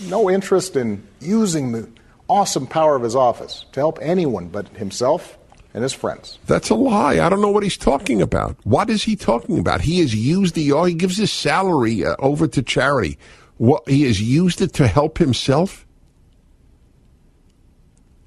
No 0.02 0.30
interest 0.30 0.76
in 0.76 1.06
using 1.20 1.72
the 1.72 1.88
awesome 2.28 2.66
power 2.66 2.94
of 2.94 3.02
his 3.02 3.16
office 3.16 3.64
to 3.72 3.80
help 3.80 3.98
anyone 4.00 4.48
but 4.48 4.68
himself 4.76 5.36
and 5.74 5.82
his 5.82 5.92
friends. 5.92 6.38
That's 6.46 6.70
a 6.70 6.76
lie. 6.76 7.18
I 7.18 7.28
don't 7.28 7.40
know 7.40 7.50
what 7.50 7.64
he's 7.64 7.76
talking 7.76 8.22
about. 8.22 8.56
What 8.62 8.90
is 8.90 9.02
he 9.02 9.16
talking 9.16 9.58
about? 9.58 9.80
He 9.80 9.98
has 10.00 10.14
used 10.14 10.54
the, 10.54 10.70
oh, 10.72 10.84
he 10.84 10.94
gives 10.94 11.16
his 11.16 11.32
salary 11.32 12.04
uh, 12.04 12.14
over 12.20 12.46
to 12.46 12.62
charity. 12.62 13.18
What, 13.56 13.88
he 13.88 14.04
has 14.04 14.22
used 14.22 14.60
it 14.60 14.72
to 14.74 14.86
help 14.86 15.18
himself? 15.18 15.84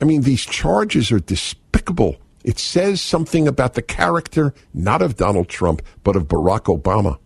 I 0.02 0.06
mean, 0.06 0.22
these 0.22 0.46
charges 0.46 1.12
are 1.12 1.20
despicable. 1.20 2.18
It 2.44 2.60
says 2.60 3.02
something 3.02 3.48
about 3.48 3.76
the 3.76 3.82
character, 3.82 4.54
not 4.74 5.02
of 5.02 5.16
Donald 5.16 5.48
Trump, 5.48 5.82
but 6.04 6.18
of 6.18 6.28
Barack 6.28 6.64
Obama. 6.64 7.18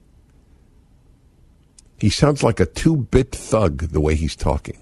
He 1.97 2.09
sounds 2.09 2.43
like 2.43 2.59
a 2.59 2.65
two 2.65 2.97
bit 2.97 3.31
thug 3.31 3.89
the 3.89 4.01
way 4.01 4.15
he's 4.15 4.35
talking 4.35 4.81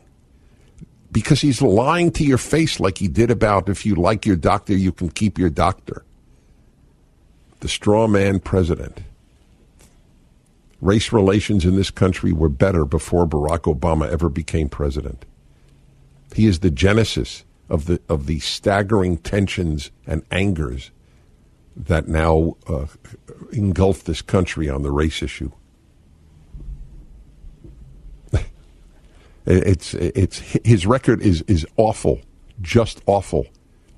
because 1.15 1.39
he's 1.39 1.61
lying 1.61 2.11
to 2.11 2.25
your 2.25 2.37
face 2.37 2.77
like 2.81 2.97
he 2.97 3.07
did 3.07 3.31
about 3.31 3.69
if 3.69 3.85
you 3.85 3.95
like 3.95 4.25
your 4.25 4.35
doctor, 4.35 4.75
you 4.75 4.91
can 4.91 5.09
keep 5.09 5.37
your 5.37 5.49
doctor. 5.49 6.03
The 7.61 7.69
straw 7.69 8.05
man 8.07 8.41
president. 8.41 8.99
Race 10.81 11.13
relations 11.13 11.63
in 11.63 11.77
this 11.77 11.89
country 11.89 12.33
were 12.33 12.49
better 12.49 12.83
before 12.83 13.25
Barack 13.25 13.61
Obama 13.73 14.11
ever 14.11 14.27
became 14.27 14.67
president. 14.67 15.23
He 16.33 16.47
is 16.47 16.59
the 16.59 16.69
genesis 16.69 17.45
of 17.69 17.85
the 17.85 18.01
of 18.09 18.25
the 18.25 18.39
staggering 18.39 19.17
tensions 19.17 19.91
and 20.05 20.23
angers 20.31 20.91
that 21.77 22.09
now 22.09 22.57
uh, 22.67 22.87
engulf 23.53 24.03
this 24.03 24.21
country 24.21 24.69
on 24.69 24.83
the 24.83 24.91
race 24.91 25.23
issue. 25.23 25.51
It's 29.45 29.93
it's 29.93 30.39
his 30.39 30.87
record 30.87 31.21
is 31.21 31.43
is 31.43 31.65
awful, 31.77 32.21
just 32.61 33.01
awful. 33.05 33.45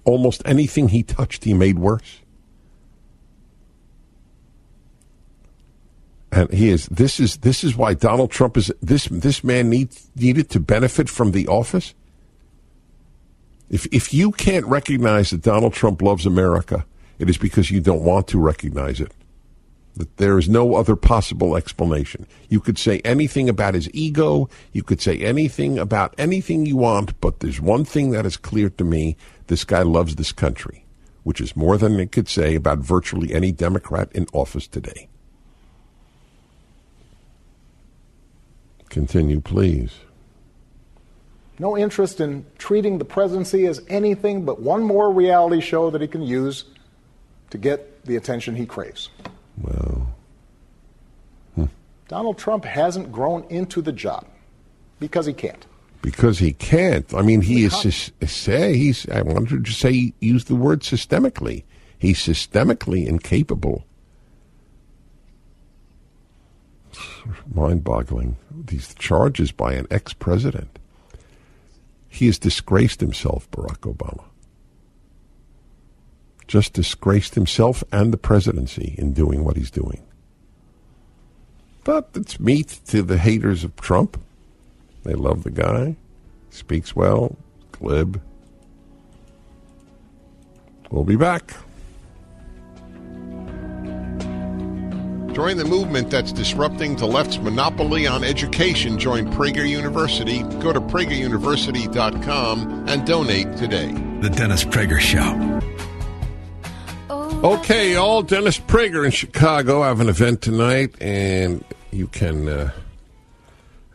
Almost 0.04 0.42
anything 0.46 0.90
he 0.90 1.04
touched, 1.04 1.44
he 1.46 1.54
made 1.54 1.80
worse. 1.80 2.22
And 6.32 6.52
he 6.52 6.70
is 6.70 6.88
this 6.88 7.20
is 7.20 7.38
this 7.38 7.64
is 7.64 7.76
why 7.76 7.94
Donald 7.94 8.32
Trump 8.32 8.58
is 8.58 8.72
this 8.82 9.06
this 9.06 9.44
man 9.44 9.70
needs 9.70 10.10
needed 10.16 10.50
to 10.50 10.60
benefit 10.60 11.10
from 11.10 11.32
the 11.32 11.48
office. 11.48 11.94
If 13.70 13.86
if 13.94 14.14
you 14.14 14.32
can't 14.32 14.66
recognize 14.66 15.30
that 15.30 15.42
Donald 15.42 15.74
Trump 15.74 16.02
loves 16.02 16.26
America, 16.26 16.86
it 17.20 17.30
is 17.30 17.38
because 17.38 17.72
you 17.72 17.80
don't 17.80 18.04
want 18.04 18.28
to 18.28 18.40
recognize 18.40 19.00
it. 19.00 19.14
That 19.98 20.18
there 20.18 20.38
is 20.38 20.48
no 20.48 20.76
other 20.76 20.96
possible 20.96 21.58
explanation. 21.58 22.28
You 22.50 22.60
could 22.60 22.78
say 22.78 23.00
anything 23.00 23.50
about 23.50 23.74
his 23.74 23.90
ego. 23.94 24.48
You 24.72 24.84
could 24.84 25.02
say 25.02 25.18
anything 25.20 25.80
about 25.80 26.14
anything 26.20 26.68
you 26.68 26.78
want, 26.78 27.20
but 27.20 27.40
there's 27.40 27.60
one 27.60 27.84
thing 27.84 28.12
that 28.12 28.26
is 28.26 28.38
clear 28.38 28.70
to 28.70 28.84
me. 28.84 29.18
This 29.48 29.64
guy 29.64 29.82
loves 29.82 30.16
this 30.16 30.32
country, 30.32 30.86
which 31.24 31.42
is 31.42 31.56
more 31.56 31.78
than 31.78 32.00
it 32.00 32.12
could 32.12 32.30
say 32.30 32.54
about 32.54 32.78
virtually 32.78 33.34
any 33.34 33.52
Democrat 33.52 34.12
in 34.14 34.28
office 34.34 34.68
today. 34.68 35.10
Continue, 38.90 39.42
please. 39.42 39.96
No 41.60 41.76
interest 41.76 42.22
in 42.22 42.46
treating 42.60 43.00
the 43.00 43.06
presidency 43.06 43.66
as 43.66 43.82
anything 43.88 44.46
but 44.46 44.62
one 44.62 44.84
more 44.84 45.12
reality 45.12 45.60
show 45.60 45.90
that 45.90 46.02
he 46.02 46.08
can 46.08 46.22
use 46.22 46.66
to 47.50 47.58
get 47.58 48.06
the 48.06 48.16
attention 48.16 48.56
he 48.56 48.68
craves. 48.68 49.10
Well, 49.62 50.14
Donald 52.08 52.38
Trump 52.38 52.64
hasn't 52.64 53.12
grown 53.12 53.44
into 53.50 53.82
the 53.82 53.92
job 53.92 54.26
because 55.00 55.26
he 55.26 55.34
can't. 55.34 55.66
because 56.02 56.40
he 56.40 56.54
can't. 56.54 57.14
I 57.14 57.22
mean, 57.22 57.42
he 57.42 57.66
is 57.66 57.74
uh, 58.22 58.26
say 58.28 58.78
he's. 58.78 59.10
I 59.10 59.22
wanted 59.24 59.66
to 59.66 59.72
say 59.72 60.14
use 60.20 60.46
the 60.46 60.56
word 60.56 60.82
systemically. 60.82 61.64
He's 62.00 62.20
systemically 62.20 63.06
incapable. 63.08 63.84
Mind-boggling. 67.54 68.38
These 68.52 68.94
charges 68.96 69.52
by 69.52 69.74
an 69.74 69.88
ex-president. 69.92 70.80
He 72.08 72.28
has 72.28 72.40
disgraced 72.40 73.00
himself, 73.02 73.50
Barack 73.52 73.80
Obama. 73.82 74.24
Just 76.48 76.74
disgraced 76.74 77.36
himself 77.36 77.84
and 77.92 78.14
the 78.14 78.18
presidency 78.18 78.96
in 78.98 79.14
doing 79.14 79.44
what 79.44 79.58
he's 79.58 79.72
doing. 79.72 80.04
But 81.84 82.10
it's 82.16 82.40
meat 82.40 82.80
to 82.88 83.02
the 83.02 83.18
haters 83.18 83.64
of 83.64 83.76
Trump. 83.76 84.22
They 85.04 85.14
love 85.14 85.44
the 85.44 85.52
guy. 85.52 85.96
Speaks 86.50 86.96
well. 86.96 87.38
Glib. 87.72 88.22
We'll 90.90 91.04
be 91.04 91.16
back. 91.16 91.54
Join 95.38 95.58
the 95.58 95.66
movement 95.66 96.10
that's 96.10 96.32
disrupting 96.32 96.96
the 96.96 97.06
left's 97.06 97.38
monopoly 97.38 98.08
on 98.08 98.24
education. 98.24 98.98
Join 98.98 99.32
Prager 99.32 99.70
University. 99.70 100.42
Go 100.60 100.74
to 100.74 100.82
prageruniversity.com 100.82 102.90
and 102.90 103.06
donate 103.06 103.56
today. 103.56 103.92
The 104.22 104.32
Dennis 104.32 104.64
Prager 104.64 105.00
Show. 105.00 105.77
Okay, 107.44 107.96
all 107.96 108.24
Dennis 108.24 108.60
Prager 108.60 109.06
in 109.06 109.12
Chicago 109.12 109.84
I 109.84 109.90
have 109.90 110.00
an 110.00 110.10
event 110.10 110.42
tonight, 110.42 110.96
and 111.00 111.64
you 111.92 112.08
can 112.08 112.50
uh, 112.50 112.72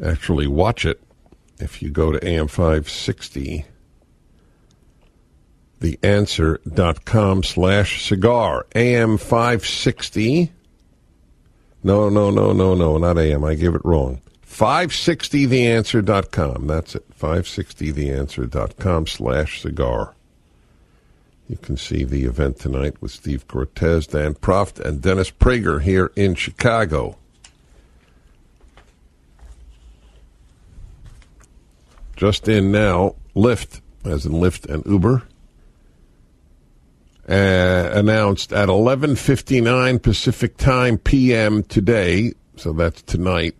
actually 0.04 0.46
watch 0.46 0.86
it 0.86 1.00
if 1.58 1.82
you 1.82 1.90
go 1.90 2.12
to 2.12 2.20
AM560 2.20 3.64
theanswer.com 5.82 7.42
slash 7.42 8.06
cigar. 8.06 8.66
AM 8.74 9.18
560. 9.18 10.50
No, 11.82 12.08
no, 12.08 12.30
no, 12.30 12.52
no, 12.52 12.74
no, 12.74 12.96
not 12.98 13.18
AM. 13.18 13.44
I 13.44 13.56
gave 13.56 13.74
it 13.74 13.84
wrong. 13.84 14.22
560theanswer.com. 14.46 16.68
That's 16.68 16.94
it. 16.94 17.04
560theanswer.com 17.18 19.08
slash 19.08 19.60
cigar. 19.60 20.14
You 21.52 21.58
can 21.58 21.76
see 21.76 22.04
the 22.04 22.24
event 22.24 22.58
tonight 22.58 23.02
with 23.02 23.10
Steve 23.10 23.46
Cortes, 23.46 24.06
Dan 24.06 24.32
Proft, 24.32 24.80
and 24.80 25.02
Dennis 25.02 25.30
Prager 25.30 25.82
here 25.82 26.10
in 26.16 26.34
Chicago. 26.34 27.18
Just 32.16 32.48
in 32.48 32.72
now, 32.72 33.16
Lyft, 33.36 33.82
as 34.02 34.24
in 34.24 34.32
Lyft 34.32 34.66
and 34.66 34.82
Uber, 34.86 35.24
uh, 37.28 37.90
announced 37.92 38.54
at 38.54 38.70
11:59 38.70 39.98
Pacific 39.98 40.56
Time 40.56 40.96
p.m. 40.96 41.64
today, 41.64 42.32
so 42.56 42.72
that's 42.72 43.02
tonight. 43.02 43.54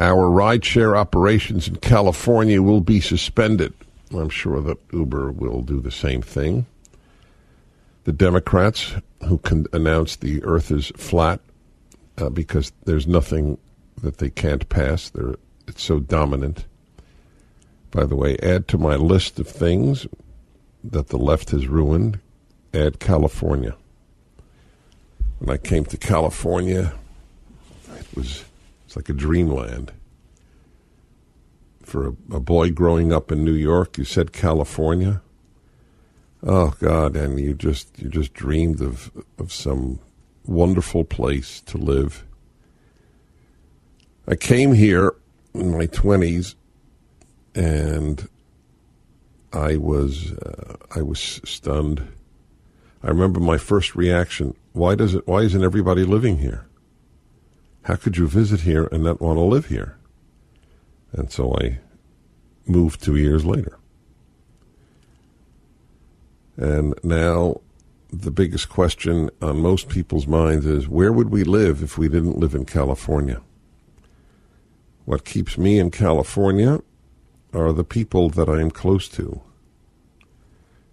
Our 0.00 0.28
rideshare 0.28 0.98
operations 0.98 1.68
in 1.68 1.76
California 1.76 2.60
will 2.60 2.80
be 2.80 2.98
suspended. 2.98 3.72
I'm 4.12 4.28
sure 4.28 4.60
that 4.60 4.78
Uber 4.92 5.32
will 5.32 5.62
do 5.62 5.80
the 5.80 5.90
same 5.90 6.22
thing. 6.22 6.66
The 8.04 8.12
Democrats, 8.12 8.94
who 9.26 9.38
can 9.38 9.66
announce 9.72 10.16
the 10.16 10.42
Earth 10.44 10.70
is 10.70 10.88
flat 10.96 11.40
uh, 12.16 12.30
because 12.30 12.72
there's 12.84 13.06
nothing 13.06 13.58
that 14.02 14.18
they 14.18 14.30
can't 14.30 14.68
pass, 14.68 15.10
They're, 15.10 15.34
it's 15.66 15.82
so 15.82 16.00
dominant. 16.00 16.64
By 17.90 18.04
the 18.04 18.16
way, 18.16 18.36
add 18.38 18.68
to 18.68 18.78
my 18.78 18.96
list 18.96 19.38
of 19.38 19.48
things 19.48 20.06
that 20.84 21.08
the 21.08 21.18
left 21.18 21.50
has 21.50 21.66
ruined, 21.66 22.20
add 22.72 23.00
California. 23.00 23.74
When 25.38 25.50
I 25.50 25.58
came 25.58 25.84
to 25.86 25.96
California, 25.96 26.94
it 27.98 28.06
was 28.14 28.44
it's 28.86 28.96
like 28.96 29.08
a 29.08 29.12
dreamland. 29.12 29.92
For 31.88 32.08
a, 32.08 32.12
a 32.34 32.40
boy 32.40 32.70
growing 32.70 33.14
up 33.14 33.32
in 33.32 33.44
New 33.44 33.54
York, 33.54 33.96
you 33.96 34.04
said 34.04 34.30
California. 34.34 35.22
Oh 36.42 36.74
God, 36.78 37.16
and 37.16 37.40
you 37.40 37.54
just 37.54 37.98
you 37.98 38.10
just 38.10 38.34
dreamed 38.34 38.82
of 38.82 39.10
of 39.38 39.50
some 39.50 39.98
wonderful 40.44 41.04
place 41.04 41.62
to 41.62 41.78
live. 41.78 42.26
I 44.26 44.36
came 44.36 44.74
here 44.74 45.14
in 45.54 45.78
my 45.78 45.86
twenties, 45.86 46.56
and 47.54 48.28
I 49.54 49.78
was 49.78 50.32
uh, 50.32 50.76
I 50.94 51.00
was 51.00 51.40
stunned. 51.46 52.06
I 53.02 53.08
remember 53.08 53.40
my 53.40 53.56
first 53.56 53.96
reaction: 53.96 54.54
Why 54.74 54.94
does 54.94 55.14
it? 55.14 55.26
Why 55.26 55.38
isn't 55.38 55.64
everybody 55.64 56.04
living 56.04 56.36
here? 56.36 56.66
How 57.84 57.96
could 57.96 58.18
you 58.18 58.28
visit 58.28 58.60
here 58.60 58.90
and 58.92 59.04
not 59.04 59.22
want 59.22 59.38
to 59.38 59.42
live 59.42 59.68
here? 59.68 59.97
And 61.12 61.30
so 61.30 61.54
I 61.54 61.78
moved 62.66 63.02
two 63.02 63.16
years 63.16 63.44
later. 63.44 63.78
And 66.56 66.94
now 67.02 67.60
the 68.10 68.30
biggest 68.30 68.68
question 68.68 69.30
on 69.40 69.60
most 69.60 69.88
people's 69.88 70.26
minds 70.26 70.66
is 70.66 70.88
where 70.88 71.12
would 71.12 71.30
we 71.30 71.44
live 71.44 71.82
if 71.82 71.98
we 71.98 72.08
didn't 72.08 72.38
live 72.38 72.54
in 72.54 72.64
California? 72.64 73.40
What 75.04 75.24
keeps 75.24 75.56
me 75.56 75.78
in 75.78 75.90
California 75.90 76.80
are 77.52 77.72
the 77.72 77.84
people 77.84 78.28
that 78.30 78.48
I 78.48 78.60
am 78.60 78.70
close 78.70 79.08
to. 79.10 79.40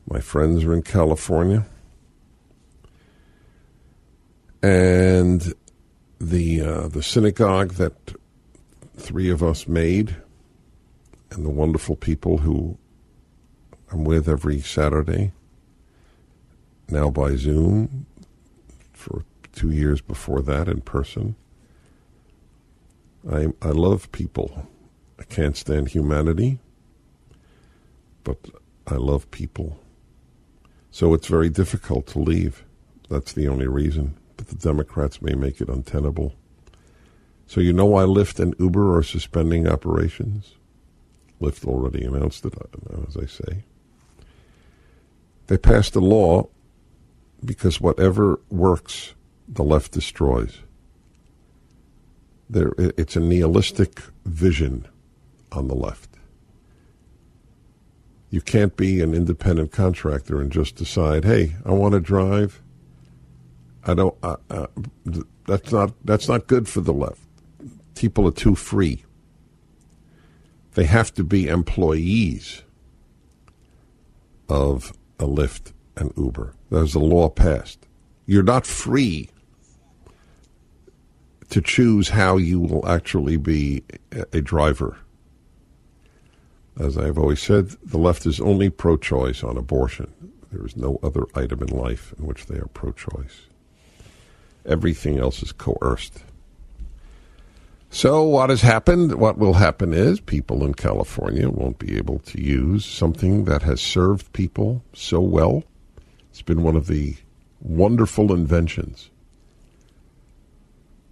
My 0.08 0.20
friends 0.20 0.64
are 0.64 0.74
in 0.74 0.84
California. 0.84 1.66
And 4.62 5.54
the 6.20 6.62
uh, 6.62 6.88
the 6.88 7.04
synagogue 7.04 7.74
that 7.74 8.16
three 8.98 9.30
of 9.30 9.44
us 9.44 9.68
made, 9.68 10.16
and 11.32 11.46
the 11.46 11.50
wonderful 11.50 11.96
people 11.96 12.40
who 12.40 12.78
I'm 13.92 14.04
with 14.04 14.28
every 14.28 14.62
Saturday, 14.62 15.32
now 16.90 17.10
by 17.10 17.36
Zoom, 17.36 18.06
for 18.94 19.24
two 19.54 19.72
years 19.72 20.02
before 20.02 20.42
that 20.42 20.68
in 20.68 20.82
person. 20.82 21.36
I 23.30 23.48
I 23.62 23.70
love 23.70 24.12
people. 24.12 24.68
I 25.20 25.24
can't 25.24 25.58
stand 25.58 25.90
humanity, 25.90 26.60
but 28.24 28.38
I 28.88 28.96
love 28.96 29.30
people. 29.32 29.80
So 30.92 31.14
it's 31.14 31.28
very 31.28 31.50
difficult 31.50 32.08
to 32.08 32.20
leave. 32.20 32.64
That's 33.10 33.34
the 33.34 33.48
only 33.48 33.68
reason. 33.68 34.18
But 34.38 34.48
the 34.48 34.56
Democrats 34.56 35.22
may 35.22 35.34
make 35.34 35.62
it 35.62 35.70
untenable. 35.70 36.36
So 37.48 37.62
you 37.62 37.74
know 37.74 37.86
why 37.86 38.04
Lyft 38.04 38.40
and 38.40 38.56
Uber 38.60 38.98
are 38.98 39.04
suspending 39.04 39.68
operations? 39.68 40.56
Lyft 41.42 41.66
already 41.66 42.04
announced 42.04 42.46
it, 42.46 42.54
as 43.08 43.18
I 43.18 43.26
say. 43.26 43.64
They 45.48 45.58
passed 45.58 45.96
a 45.96 46.00
law 46.00 46.48
because 47.44 47.80
whatever 47.80 48.40
works, 48.50 49.14
the 49.48 49.64
left 49.64 49.92
destroys. 49.92 50.60
There, 52.50 52.74
it's 52.78 53.16
a 53.16 53.20
nihilistic 53.20 54.02
vision 54.26 54.88
on 55.52 55.68
the 55.68 55.76
left. 55.76 56.10
You 58.30 58.42
can't 58.42 58.76
be 58.76 59.02
an 59.02 59.14
independent 59.14 59.72
contractor 59.72 60.42
and 60.42 60.52
just 60.52 60.76
decide, 60.76 61.26
"Hey, 61.26 61.56
I 61.64 61.72
want 61.72 61.94
to 61.94 62.00
drive." 62.00 62.62
I 63.84 63.94
don't. 63.94 64.16
Uh, 64.22 64.38
uh, 64.50 64.68
that's 65.48 65.72
not. 65.72 65.94
That's 66.04 66.28
not 66.28 66.48
good 66.48 66.68
for 66.68 66.82
the 66.82 66.94
left. 66.94 67.25
People 67.96 68.28
are 68.28 68.32
too 68.32 68.56
free. 68.56 69.04
They 70.74 70.86
have 70.86 71.14
to 71.14 71.24
be 71.24 71.48
employees 71.48 72.64
of 74.50 74.94
a 75.20 75.26
Lyft 75.26 75.72
and 75.96 76.12
Uber. 76.18 76.54
There's 76.70 76.96
a 76.96 77.00
law 77.00 77.30
passed. 77.30 77.88
You're 78.26 78.44
not 78.44 78.66
free 78.66 79.30
to 81.50 81.62
choose 81.62 82.10
how 82.10 82.38
you 82.38 82.60
will 82.60 82.88
actually 82.88 83.38
be 83.38 83.84
a 84.34 84.42
driver 84.42 84.98
as 86.80 86.98
I've 86.98 87.18
always 87.18 87.42
said, 87.42 87.70
the 87.84 87.98
left 87.98 88.26
is 88.26 88.40
only 88.40 88.70
pro 88.70 88.98
choice 88.98 89.44
on 89.44 89.58
abortion. 89.58 90.12
There 90.52 90.66
is 90.66 90.76
no 90.76 91.00
other 91.02 91.26
item 91.34 91.62
in 91.62 91.70
life 91.70 92.14
in 92.18 92.26
which 92.26 92.48
they 92.48 92.58
are 92.58 92.68
pro 92.74 92.92
choice. 92.92 93.48
Everything 94.66 95.20
else 95.20 95.42
is 95.42 95.52
coerced. 95.52 96.20
So, 97.96 98.24
what 98.24 98.50
has 98.50 98.62
happened? 98.62 99.14
What 99.14 99.38
will 99.38 99.54
happen 99.54 99.94
is 99.94 100.20
people 100.20 100.66
in 100.66 100.74
California 100.74 101.50
won't 101.50 101.80
be 101.80 101.96
able 101.98 102.20
to 102.20 102.42
use 102.42 102.84
something 102.84 103.46
that 103.46 103.62
has 103.64 103.80
served 103.80 104.34
people 104.34 104.84
so 104.92 105.22
well. 105.22 105.64
It's 106.30 106.42
been 106.42 106.62
one 106.62 106.76
of 106.76 106.88
the 106.88 107.16
wonderful 107.62 108.34
inventions 108.34 109.12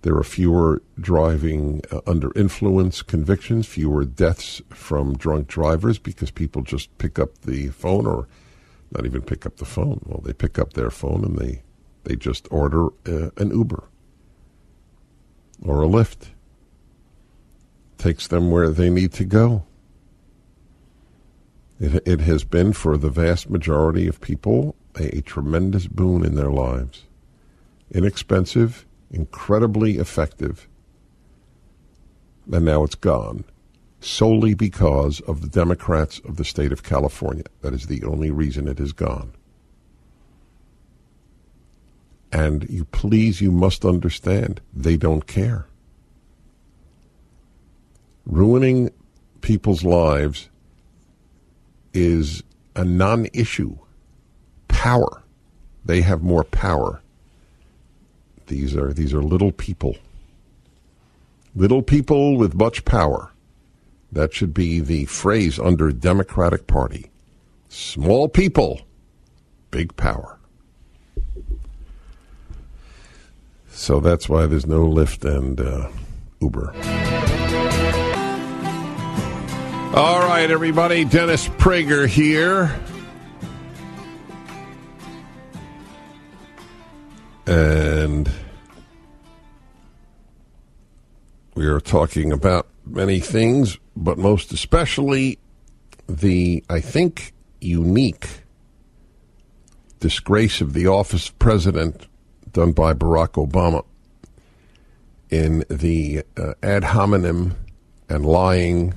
there 0.04 0.16
are 0.16 0.24
fewer 0.24 0.82
driving 1.00 1.82
uh, 1.90 2.02
under 2.06 2.38
influence 2.38 3.02
convictions, 3.02 3.66
fewer 3.66 4.04
deaths 4.04 4.62
from 4.70 5.16
drunk 5.18 5.48
drivers 5.48 5.98
because 5.98 6.30
people 6.30 6.62
just 6.62 6.96
pick 6.98 7.18
up 7.18 7.38
the 7.42 7.70
phone 7.70 8.06
or 8.06 8.28
not 8.92 9.06
even 9.06 9.22
pick 9.22 9.46
up 9.46 9.58
the 9.58 9.66
phone. 9.66 10.02
Well, 10.06 10.22
they 10.22 10.34
pick 10.34 10.60
up 10.60 10.74
their 10.74 10.92
phone 10.92 11.24
and 11.24 11.38
they, 11.38 11.64
they 12.04 12.18
just 12.18 12.48
order 12.52 12.88
uh, 13.08 13.32
an 13.38 13.52
Uber 13.52 13.86
or 15.62 15.84
a 15.84 15.88
Lyft. 15.88 16.33
Takes 18.04 18.28
them 18.28 18.52
where 18.52 18.70
they 18.70 18.90
need 18.90 19.14
to 19.14 19.24
go. 19.24 19.64
It, 21.80 22.06
it 22.06 22.20
has 22.20 22.44
been 22.44 22.74
for 22.74 22.98
the 22.98 23.10
vast 23.10 23.50
majority 23.50 24.08
of 24.08 24.20
people 24.20 24.76
a, 25.00 25.20
a 25.20 25.22
tremendous 25.22 25.88
boon 25.88 26.26
in 26.26 26.36
their 26.36 26.52
lives. 26.52 27.04
Inexpensive 27.92 28.86
incredibly 29.10 30.00
effective, 30.00 30.68
and 32.52 32.66
now 32.66 32.84
it's 32.84 32.96
gone 32.96 33.46
solely 34.02 34.54
because 34.54 35.22
of 35.22 35.40
the 35.40 35.48
Democrats 35.48 36.20
of 36.26 36.36
the 36.36 36.44
state 36.44 36.74
of 36.74 36.84
California. 36.84 37.46
That 37.62 37.74
is 37.74 37.88
the 37.88 38.04
only 38.04 38.32
reason 38.32 38.68
it 38.68 38.82
is 38.82 38.92
gone. 38.92 39.32
And 42.34 42.70
you 42.70 42.84
please, 42.84 43.40
you 43.40 43.50
must 43.50 43.86
understand, 43.86 44.60
they 44.74 44.98
don't 44.98 45.26
care. 45.26 45.68
Ruining 48.26 48.92
people's 49.42 49.84
lives 49.84 50.50
is 51.94 52.44
a 52.76 52.86
non 52.86 53.28
issue. 53.34 53.78
Power. 54.68 55.24
They 55.86 56.02
have 56.02 56.24
more 56.24 56.44
power. 56.44 57.02
These 58.48 58.76
are 58.76 58.94
these 58.94 59.14
are 59.14 59.22
little 59.22 59.52
people. 59.52 59.98
Little 61.56 61.82
people 61.82 62.38
with 62.38 62.56
much 62.56 62.86
power. 62.86 63.32
That 64.12 64.34
should 64.34 64.54
be 64.54 64.80
the 64.80 65.06
phrase 65.06 65.60
under 65.60 65.92
Democratic 65.92 66.68
Party. 66.68 67.10
Small 67.70 68.30
people, 68.30 68.82
big 69.72 69.96
power. 69.96 70.38
So 73.72 74.00
that's 74.00 74.30
why 74.30 74.46
there's 74.46 74.68
no 74.68 74.86
Lyft 74.86 75.26
and 75.26 75.60
uh, 75.60 75.90
Uber. 76.40 76.74
All 79.96 80.22
right, 80.22 80.50
everybody. 80.50 81.06
Dennis 81.06 81.48
Prager 81.48 82.08
here. 82.08 82.76
And 87.46 88.28
we 91.54 91.68
are 91.68 91.80
talking 91.80 92.32
about 92.32 92.70
many 92.88 93.20
things, 93.20 93.78
but 93.96 94.18
most 94.18 94.52
especially 94.52 95.38
the, 96.10 96.64
I 96.72 96.80
think, 96.80 97.36
unique 97.62 98.28
disgrace 100.00 100.60
of 100.60 100.74
the 100.74 100.88
office 100.88 101.30
of 101.30 101.38
president 101.38 102.08
done 102.52 102.72
by 102.72 102.96
Barack 102.96 103.34
Obama 103.34 103.86
in 105.30 105.64
the 105.70 106.24
uh, 106.36 106.54
ad 106.64 106.84
hominem 106.84 107.56
and 108.10 108.26
lying, 108.26 108.96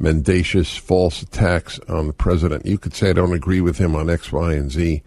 mendacious, 0.00 0.76
false 0.76 1.22
attacks 1.22 1.78
on 1.88 2.06
the 2.08 2.12
president. 2.12 2.66
You 2.66 2.78
could 2.78 2.94
say 2.94 3.10
I 3.10 3.12
don't 3.12 3.34
agree 3.34 3.60
with 3.60 3.78
him 3.78 3.94
on 3.94 4.08
X, 4.10 4.32
Y, 4.32 4.54
and 4.54 4.72
Z. 4.72 5.02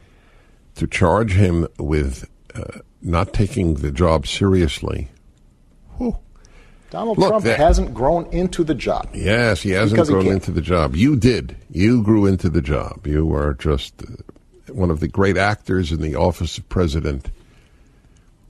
To 0.75 0.87
charge 0.87 1.33
him 1.33 1.67
with 1.77 2.29
uh, 2.55 2.79
not 3.01 3.33
taking 3.33 3.75
the 3.75 3.91
job 3.91 4.25
seriously. 4.25 5.09
Whew. 5.97 6.17
Donald 6.89 7.17
Look, 7.17 7.29
Trump 7.29 7.45
that- 7.45 7.57
hasn't 7.59 7.93
grown 7.93 8.25
into 8.27 8.63
the 8.63 8.73
job. 8.75 9.09
Yes, 9.13 9.61
he 9.61 9.71
hasn't 9.71 9.99
he 9.99 10.07
grown 10.11 10.23
can't. 10.25 10.35
into 10.35 10.51
the 10.51 10.61
job. 10.61 10.95
You 10.95 11.15
did. 11.15 11.55
You 11.69 12.01
grew 12.03 12.25
into 12.25 12.49
the 12.49 12.61
job. 12.61 13.05
You 13.05 13.33
are 13.35 13.53
just 13.55 14.01
uh, 14.03 14.73
one 14.73 14.89
of 14.91 14.99
the 14.99 15.07
great 15.07 15.37
actors 15.37 15.91
in 15.91 16.01
the 16.01 16.15
office 16.15 16.57
of 16.57 16.67
president. 16.69 17.29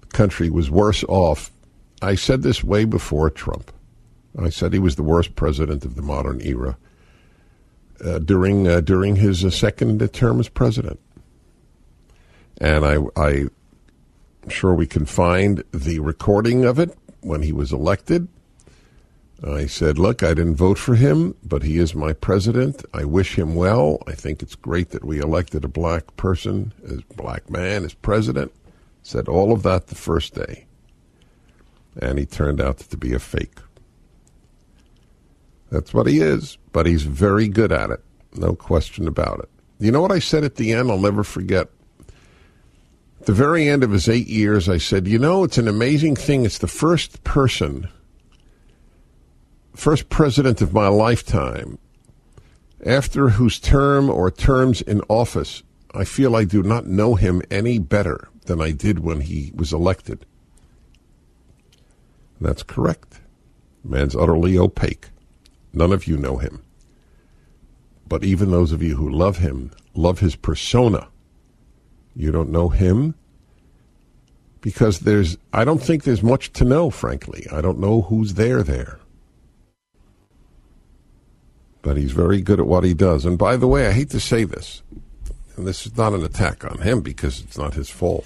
The 0.02 0.08
country 0.08 0.50
was 0.50 0.70
worse 0.70 1.04
off. 1.10 1.52
I 2.02 2.16
said 2.16 2.42
this 2.42 2.64
way 2.64 2.84
before 2.86 3.30
Trump. 3.30 3.72
I 4.38 4.50
said 4.50 4.74
he 4.74 4.80
was 4.80 4.96
the 4.96 5.04
worst 5.04 5.36
president 5.36 5.86
of 5.86 5.96
the 5.96 6.02
modern 6.02 6.42
era 6.42 6.78
uh, 8.04 8.20
during 8.20 8.68
uh, 8.68 8.82
during 8.82 9.18
his 9.18 9.46
uh, 9.46 9.50
second 9.50 10.14
term 10.14 10.40
as 10.40 10.50
president. 10.50 11.00
And 12.60 12.86
I, 12.86 12.98
I, 13.16 13.30
I'm 14.44 14.50
sure 14.50 14.74
we 14.74 14.88
can 14.88 15.06
find 15.06 15.64
the 15.72 16.00
recording 16.00 16.66
of 16.66 16.80
it 16.80 16.98
when 17.22 17.42
he 17.42 17.52
was 17.52 17.72
elected. 17.72 18.28
I 19.46 19.66
said, 19.66 20.00
look, 20.00 20.24
I 20.24 20.34
didn't 20.34 20.56
vote 20.56 20.78
for 20.78 20.96
him, 20.96 21.36
but 21.44 21.64
he 21.64 21.78
is 21.78 21.94
my 21.94 22.14
president. 22.14 22.86
I 22.94 23.04
wish 23.04 23.38
him 23.38 23.56
well. 23.56 24.02
I 24.08 24.14
think 24.14 24.42
it's 24.42 24.56
great 24.56 24.92
that 24.92 25.04
we 25.04 25.20
elected 25.20 25.66
a 25.66 25.70
black 25.70 26.16
person, 26.16 26.72
as 26.88 27.02
black 27.02 27.50
man, 27.50 27.84
as 27.84 27.94
president. 27.94 28.54
Said 29.02 29.28
all 29.28 29.52
of 29.52 29.64
that 29.64 29.88
the 29.88 29.96
first 29.96 30.34
day. 30.34 30.66
And 32.02 32.18
he 32.18 32.26
turned 32.26 32.62
out 32.62 32.78
to 32.78 32.98
be 32.98 33.14
a 33.14 33.20
fake. 33.20 33.58
That's 35.74 35.92
what 35.92 36.06
he 36.06 36.20
is, 36.20 36.60
but 36.72 36.86
he's 36.86 37.02
very 37.02 37.48
good 37.48 37.72
at 37.72 37.90
it. 37.90 38.00
No 38.36 38.54
question 38.54 39.08
about 39.08 39.40
it. 39.40 39.50
You 39.80 39.92
know 39.92 40.02
what 40.02 40.12
I 40.12 40.20
said 40.20 40.44
at 40.44 40.58
the 40.58 40.72
end? 40.72 40.92
I'll 40.92 41.00
never 41.00 41.24
forget. 41.24 41.68
At 43.20 43.26
the 43.26 43.34
very 43.34 43.68
end 43.68 43.84
of 43.84 43.90
his 43.90 44.08
eight 44.08 44.28
years, 44.28 44.70
I 44.70 44.78
said, 44.78 45.08
you 45.08 45.18
know, 45.18 45.44
it's 45.44 45.58
an 45.58 45.68
amazing 45.68 46.16
thing. 46.16 46.46
It's 46.46 46.60
the 46.60 46.68
first 46.68 47.24
person 47.24 47.90
first 49.76 50.10
president 50.10 50.62
of 50.62 50.72
my 50.72 50.88
lifetime, 50.88 51.80
after 52.86 53.30
whose 53.30 53.60
term 53.60 54.12
or 54.12 54.30
terms 54.30 54.84
in 54.84 55.02
office 55.10 55.64
I 55.96 56.06
feel 56.06 56.36
I 56.36 56.44
do 56.44 56.62
not 56.62 56.86
know 56.86 57.16
him 57.16 57.42
any 57.50 57.80
better 57.80 58.30
than 58.46 58.62
I 58.62 58.70
did 58.72 59.00
when 59.00 59.22
he 59.22 59.52
was 59.56 59.74
elected. 59.74 60.28
That's 62.40 62.62
correct. 62.62 63.22
Man's 63.84 64.16
utterly 64.16 64.56
opaque. 64.56 65.08
None 65.74 65.92
of 65.92 66.08
you 66.08 66.18
know 66.18 66.38
him. 66.38 66.64
But 68.08 68.24
even 68.24 68.52
those 68.52 68.72
of 68.72 68.84
you 68.84 68.96
who 68.96 69.10
love 69.10 69.38
him, 69.38 69.72
love 69.96 70.20
his 70.20 70.36
persona. 70.36 71.08
You 72.16 72.32
don't 72.32 72.52
know 72.52 72.70
him 72.70 73.16
because 74.62 75.00
there's, 75.00 75.38
I 75.52 75.66
don't 75.66 75.82
think 75.82 76.04
there's 76.04 76.24
much 76.24 76.54
to 76.54 76.64
know, 76.64 76.90
frankly. 76.90 77.48
I 77.52 77.62
don't 77.62 77.80
know 77.80 78.04
who's 78.04 78.36
there 78.36 78.62
there 78.62 79.00
but 81.84 81.98
he's 81.98 82.14
very 82.14 82.42
good 82.42 82.60
at 82.60 82.66
what 82.66 82.84
he 82.84 82.96
does. 82.96 83.26
And 83.26 83.38
by 83.38 83.56
the 83.58 83.68
way, 83.68 83.86
I 83.86 83.92
hate 83.92 84.10
to 84.12 84.20
say 84.20 84.46
this, 84.46 84.82
and 85.56 85.68
this 85.68 85.86
is 85.86 85.96
not 85.96 86.14
an 86.14 86.24
attack 86.24 86.66
on 86.66 86.80
him 86.80 87.02
because 87.02 87.42
it's 87.42 87.58
not 87.58 87.76
his 87.76 87.90
fault. 87.90 88.26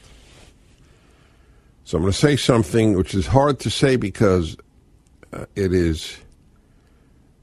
So 1.83 1.97
I'm 1.97 2.03
going 2.03 2.13
to 2.13 2.17
say 2.17 2.37
something 2.37 2.95
which 2.95 3.13
is 3.13 3.27
hard 3.27 3.59
to 3.61 3.69
say 3.69 3.95
because 3.95 4.55
uh, 5.33 5.45
it 5.55 5.73
is 5.73 6.17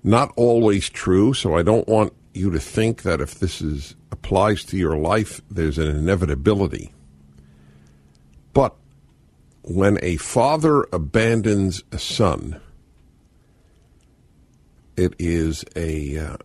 not 0.05 0.33
always 0.37 0.89
true. 0.91 1.35
So 1.35 1.57
I 1.57 1.63
don't 1.63 1.89
want 1.89 2.13
you 2.35 2.51
to 2.51 2.61
think 2.61 3.03
that 3.03 3.21
if 3.21 3.41
this 3.41 3.61
is 3.61 3.97
applies 4.13 4.65
to 4.65 4.77
your 4.77 4.97
life, 4.97 5.41
there's 5.51 5.79
an 5.79 5.89
inevitability. 5.89 6.93
But 8.53 8.77
when 9.63 9.99
a 10.03 10.17
father 10.17 10.87
abandons 10.93 11.83
a 11.91 11.99
son, 11.99 12.61
it 14.97 15.15
is 15.19 15.65
a 15.75 16.19
uh, 16.19 16.37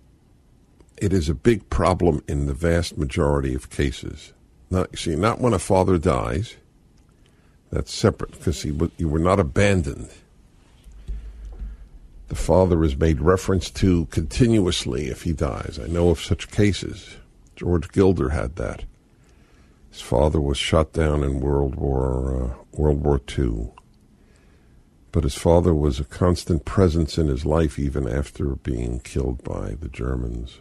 it 0.98 1.14
is 1.14 1.30
a 1.30 1.36
big 1.36 1.70
problem 1.70 2.24
in 2.28 2.48
the 2.48 2.54
vast 2.54 2.98
majority 2.98 3.54
of 3.54 3.70
cases. 3.70 4.34
Not 4.70 4.98
see, 4.98 5.16
not 5.16 5.40
when 5.40 5.54
a 5.54 5.60
father 5.60 5.98
dies. 5.98 6.56
That's 7.72 7.94
separate 7.94 8.32
because 8.32 8.66
you 8.66 9.08
were 9.08 9.20
not 9.20 9.40
abandoned. 9.40 10.10
The 12.30 12.36
father 12.36 12.84
is 12.84 12.96
made 12.96 13.22
reference 13.22 13.70
to 13.72 14.06
continuously 14.06 15.08
if 15.08 15.24
he 15.24 15.34
dies. 15.34 15.80
I 15.84 15.88
know 15.88 16.10
of 16.10 16.22
such 16.22 16.52
cases. 16.52 17.18
George 17.56 17.92
Gilder 17.92 18.30
had 18.30 18.56
that. 18.56 18.86
His 19.92 20.02
father 20.02 20.40
was 20.40 20.58
shot 20.58 20.94
down 20.94 21.24
in 21.24 21.40
World 21.40 21.76
War 21.76 22.44
uh, 22.44 22.64
World 22.72 23.04
War 23.04 23.20
II 23.38 23.72
but 25.12 25.24
his 25.24 25.36
father 25.36 25.74
was 25.74 26.00
a 26.00 26.06
constant 26.06 26.66
presence 26.66 27.18
in 27.18 27.28
his 27.28 27.46
life 27.46 27.80
even 27.80 28.08
after 28.08 28.56
being 28.56 29.00
killed 29.00 29.44
by 29.44 29.76
the 29.80 29.90
Germans. 29.90 30.60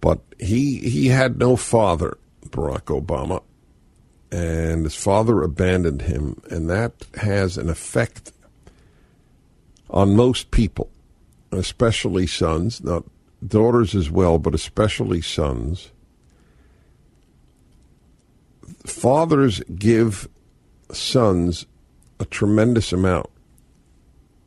But 0.00 0.20
he 0.38 0.78
he 0.78 1.08
had 1.08 1.38
no 1.38 1.56
father, 1.56 2.18
Barack 2.46 2.84
Obama, 2.84 3.42
and 4.30 4.84
his 4.84 4.94
father 4.94 5.42
abandoned 5.42 6.02
him, 6.02 6.40
and 6.50 6.68
that 6.70 7.06
has 7.14 7.56
an 7.56 7.68
effect 7.68 8.32
on 9.90 10.16
most 10.16 10.50
people, 10.50 10.90
especially 11.52 12.26
sons, 12.26 12.82
not 12.82 13.04
daughters 13.46 13.94
as 13.94 14.10
well, 14.10 14.38
but 14.38 14.54
especially 14.54 15.20
sons. 15.20 15.90
Fathers 18.84 19.60
give 19.76 20.28
sons 20.92 21.66
a 22.20 22.24
tremendous 22.24 22.92
amount. 22.92 23.30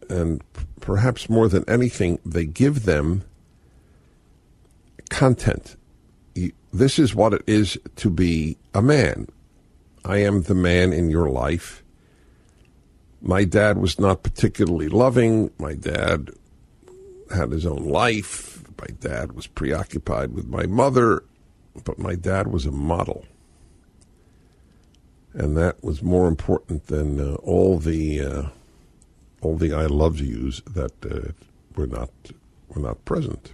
And 0.09 0.43
perhaps 0.79 1.29
more 1.29 1.47
than 1.47 1.67
anything, 1.69 2.19
they 2.25 2.45
give 2.45 2.83
them 2.83 3.23
content. 5.09 5.75
This 6.73 6.99
is 6.99 7.15
what 7.15 7.33
it 7.33 7.43
is 7.47 7.77
to 7.97 8.09
be 8.09 8.57
a 8.73 8.81
man. 8.81 9.27
I 10.03 10.17
am 10.17 10.43
the 10.43 10.55
man 10.55 10.93
in 10.93 11.09
your 11.09 11.29
life. 11.29 11.80
My 13.21 13.43
dad 13.43 13.77
was 13.77 13.99
not 13.99 14.23
particularly 14.23 14.89
loving. 14.89 15.51
My 15.59 15.75
dad 15.75 16.31
had 17.33 17.51
his 17.51 17.65
own 17.65 17.87
life. 17.87 18.63
My 18.79 18.87
dad 18.99 19.33
was 19.33 19.47
preoccupied 19.47 20.33
with 20.33 20.47
my 20.47 20.65
mother, 20.65 21.23
but 21.85 21.99
my 21.99 22.15
dad 22.15 22.47
was 22.47 22.65
a 22.65 22.71
model 22.71 23.25
and 25.33 25.55
that 25.57 25.83
was 25.83 26.01
more 26.01 26.27
important 26.27 26.87
than 26.87 27.19
uh, 27.19 27.35
all 27.35 27.77
the 27.77 28.21
uh, 28.21 28.43
all 29.41 29.55
the 29.55 29.73
I 29.73 29.85
love 29.85 30.19
yous 30.19 30.61
that 30.61 30.93
uh, 31.05 31.31
were 31.75 31.87
not 31.87 32.09
were 32.69 32.81
not 32.81 33.03
present. 33.05 33.53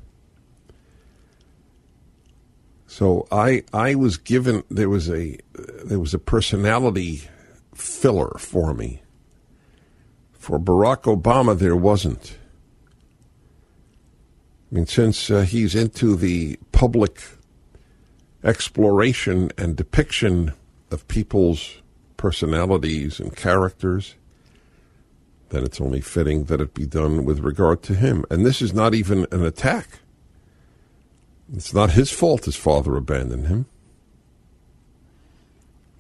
So 2.88 3.28
I 3.32 3.64
I 3.74 3.96
was 3.96 4.18
given 4.18 4.64
there 4.70 4.90
was 4.90 5.10
a 5.10 5.38
there 5.84 6.00
was 6.00 6.14
a 6.14 6.20
personality 6.20 7.24
filler 7.76 8.36
for 8.40 8.74
me. 8.74 9.02
For 10.48 10.58
Barack 10.58 11.14
Obama, 11.14 11.60
there 11.60 11.76
wasn't. 11.76 12.38
I 14.72 14.76
mean, 14.76 14.88
since 14.88 15.30
uh, 15.30 15.42
he's 15.42 15.76
into 15.76 16.16
the 16.16 16.58
public 16.72 17.22
exploration 18.46 19.52
and 19.58 19.76
depiction 19.76 20.54
of 20.90 21.06
people's 21.10 21.82
personalities 22.16 23.20
and 23.20 23.36
characters, 23.36 24.16
then 25.50 25.66
it's 25.66 25.82
only 25.82 26.00
fitting 26.00 26.46
that 26.46 26.62
it 26.62 26.74
be 26.74 26.86
done 26.86 27.26
with 27.26 27.40
regard 27.40 27.84
to 27.84 27.94
him. 27.94 28.24
And 28.30 28.46
this 28.46 28.62
is 28.62 28.74
not 28.74 28.96
even 28.96 29.28
an 29.34 29.44
attack. 29.44 30.00
It's 31.54 31.74
not 31.74 31.92
his 31.92 32.10
fault 32.10 32.46
his 32.46 32.56
father 32.56 32.96
abandoned 32.96 33.48
him. 33.48 33.66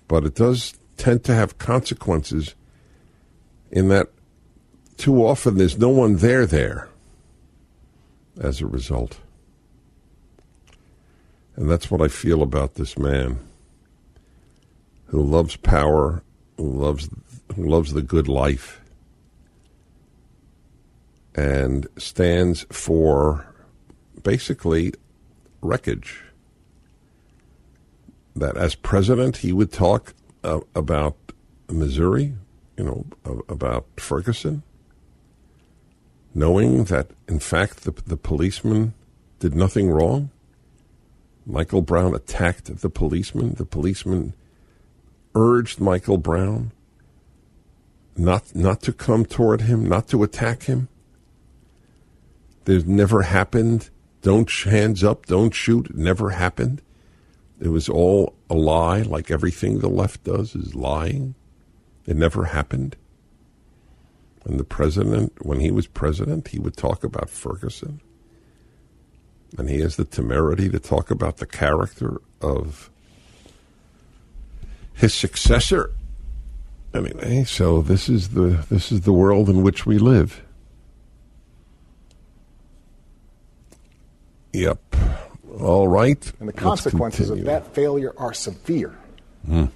But 0.07 0.23
it 0.23 0.36
does 0.36 0.79
tend 0.95 1.25
to 1.25 1.36
have 1.36 1.57
consequences 1.57 2.55
in 3.69 3.89
that 3.89 4.07
too 4.97 5.25
often 5.25 5.57
there's 5.57 5.77
no 5.77 5.89
one 5.89 6.17
there 6.17 6.45
there 6.45 6.89
as 8.39 8.62
a 8.62 8.67
result. 8.67 9.19
And 11.55 11.69
that's 11.69 11.89
what 11.89 12.01
I 12.01 12.07
feel 12.07 12.41
about 12.41 12.75
this 12.75 12.97
man 12.97 13.39
who 15.07 15.23
loves 15.23 15.55
power, 15.55 16.21
who 16.57 16.69
loves 16.69 17.10
who 17.55 17.67
loves 17.67 17.93
the 17.93 18.01
good 18.01 18.27
life 18.27 18.81
and 21.33 21.88
stands 21.97 22.65
for 22.71 23.47
basically 24.23 24.93
wreckage. 25.62 26.23
That 28.36 28.57
as 28.57 28.75
president, 28.75 29.38
he 29.38 29.51
would 29.51 29.71
talk 29.71 30.13
uh, 30.43 30.60
about 30.75 31.15
Missouri, 31.69 32.33
you 32.77 32.83
know, 32.83 33.05
about 33.49 33.88
Ferguson, 33.97 34.62
knowing 36.33 36.85
that, 36.85 37.11
in 37.27 37.39
fact, 37.39 37.83
the, 37.83 37.91
the 37.91 38.17
policeman 38.17 38.93
did 39.39 39.55
nothing 39.55 39.89
wrong. 39.89 40.29
Michael 41.45 41.81
Brown 41.81 42.13
attacked 42.13 42.81
the 42.81 42.89
policeman. 42.89 43.53
The 43.53 43.65
policeman 43.65 44.33
urged 45.33 45.79
Michael 45.79 46.17
Brown 46.17 46.71
not 48.17 48.55
not 48.55 48.81
to 48.81 48.93
come 48.93 49.25
toward 49.25 49.61
him, 49.61 49.87
not 49.87 50.07
to 50.09 50.23
attack 50.23 50.63
him. 50.63 50.89
There's 52.65 52.85
never 52.85 53.23
happened. 53.23 53.89
Don't 54.21 54.49
hands 54.49 55.03
up, 55.03 55.25
don't 55.27 55.53
shoot. 55.53 55.87
It 55.89 55.95
never 55.95 56.31
happened. 56.31 56.81
It 57.61 57.69
was 57.69 57.87
all 57.87 58.35
a 58.49 58.55
lie, 58.55 59.01
like 59.01 59.31
everything 59.31 59.79
the 59.79 59.89
left 59.89 60.23
does 60.23 60.55
is 60.55 60.75
lying. 60.75 61.35
It 62.05 62.17
never 62.17 62.45
happened. 62.45 62.95
And 64.47 64.57
the 64.57 64.63
president, 64.63 65.45
when 65.45 65.60
he 65.60 65.71
was 65.71 65.88
president, 65.88 66.47
he 66.47 66.57
would 66.57 66.77
talk 66.77 67.03
about 67.03 67.29
Ferguson. 67.29 67.99
And 69.57 69.69
he 69.69 69.81
has 69.81 69.97
the 69.97 70.05
temerity 70.05 70.69
to 70.69 70.79
talk 70.79 71.12
about 71.12 71.38
the 71.38 71.45
character 71.45 72.21
of 72.41 72.89
his 74.93 75.13
successor. 75.13 75.91
Anyway, 76.93 77.43
so 77.43 77.81
this 77.81 78.07
is 78.07 78.29
the 78.29 78.65
this 78.69 78.91
is 78.91 79.01
the 79.01 79.12
world 79.12 79.49
in 79.49 79.63
which 79.63 79.86
we 79.86 79.97
live. 79.97 80.41
Yep. 84.53 84.79
All 85.60 85.89
right. 85.89 86.31
And 86.39 86.47
the 86.47 86.53
consequences 86.53 87.29
of 87.29 87.43
that 87.43 87.75
failure 87.75 88.13
are 88.17 88.33
severe. 88.33 88.97
Mm. 89.47 89.71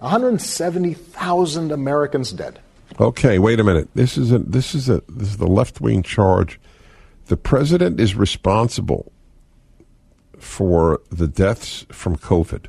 170,000 0.00 1.70
Americans 1.70 2.32
dead. 2.32 2.58
Okay, 3.00 3.38
wait 3.38 3.58
a 3.58 3.64
minute. 3.64 3.88
This 3.94 4.18
is 4.18 4.32
a 4.32 4.38
this 4.38 4.74
is 4.74 4.88
a 4.88 5.02
this 5.08 5.28
is 5.28 5.36
the 5.38 5.46
left 5.46 5.80
wing 5.80 6.02
charge. 6.02 6.60
The 7.26 7.36
president 7.36 8.00
is 8.00 8.14
responsible 8.14 9.12
for 10.38 11.00
the 11.10 11.28
deaths 11.28 11.86
from 11.90 12.16
COVID. 12.16 12.66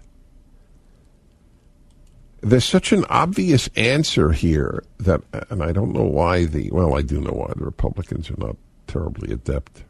There's 2.42 2.66
such 2.66 2.92
an 2.92 3.06
obvious 3.06 3.70
answer 3.76 4.32
here 4.32 4.84
that, 5.00 5.22
and 5.50 5.64
I 5.64 5.72
don't 5.72 5.94
know 5.94 6.04
why 6.04 6.46
the 6.46 6.70
well, 6.72 6.96
I 6.96 7.02
do 7.02 7.20
know 7.20 7.32
why 7.32 7.52
the 7.56 7.66
Republicans 7.66 8.30
are 8.30 8.38
not 8.38 8.58
terribly 8.88 9.34
adept 9.34 9.84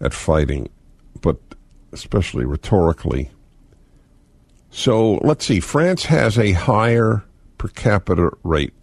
at 0.00 0.14
fighting, 0.14 0.68
but 1.20 1.38
especially 1.92 2.44
rhetorically. 2.44 3.30
So 4.70 5.14
let's 5.16 5.44
see. 5.44 5.60
France 5.60 6.04
has 6.06 6.38
a 6.38 6.52
higher 6.52 7.24
per 7.62 7.68
capita 7.68 8.28
rate, 8.42 8.74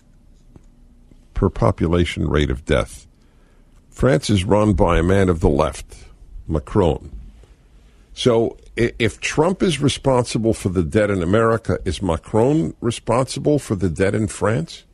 per 1.34 1.50
population 1.50 2.26
rate 2.30 2.50
of 2.50 2.64
death. 2.64 3.08
France 3.90 4.30
is 4.30 4.46
run 4.46 4.72
by 4.72 4.98
a 4.98 5.04
man 5.04 5.28
of 5.28 5.42
the 5.42 5.50
left, 5.50 6.06
Macron. 6.48 7.12
So 8.14 8.56
if 8.78 9.20
Trump 9.20 9.62
is 9.62 9.82
responsible 9.82 10.54
for 10.54 10.70
the 10.70 10.82
dead 10.82 11.10
in 11.10 11.22
America, 11.22 11.78
is 11.84 12.02
Macron 12.02 12.74
responsible 12.80 13.60
for 13.60 13.76
the 13.76 13.90
dead 13.90 14.16
in 14.16 14.30
France? 14.30 14.86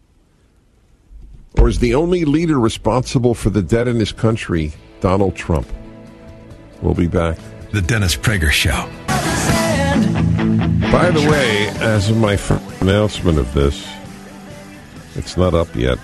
Or 1.59 1.67
is 1.67 1.77
the 1.77 1.93
only 1.93 2.25
leader 2.25 2.59
responsible 2.59 3.35
for 3.35 3.51
the 3.51 3.61
dead 3.61 3.87
in 3.87 3.97
his 3.97 4.11
country 4.11 4.73
Donald 4.99 5.35
Trump? 5.35 5.67
We'll 6.81 6.95
be 6.95 7.05
back. 7.05 7.37
The 7.69 7.83
Dennis 7.83 8.15
Prager 8.15 8.49
Show. 8.49 8.89
By 10.95 11.11
the 11.11 11.29
way, 11.29 11.67
as 11.81 12.09
of 12.09 12.15
my 12.15 12.39
announcement 12.79 13.37
of 13.37 13.53
this, 13.53 13.85
it's 15.15 15.35
not 15.35 15.53
up 15.53 15.75
yet, 15.75 15.99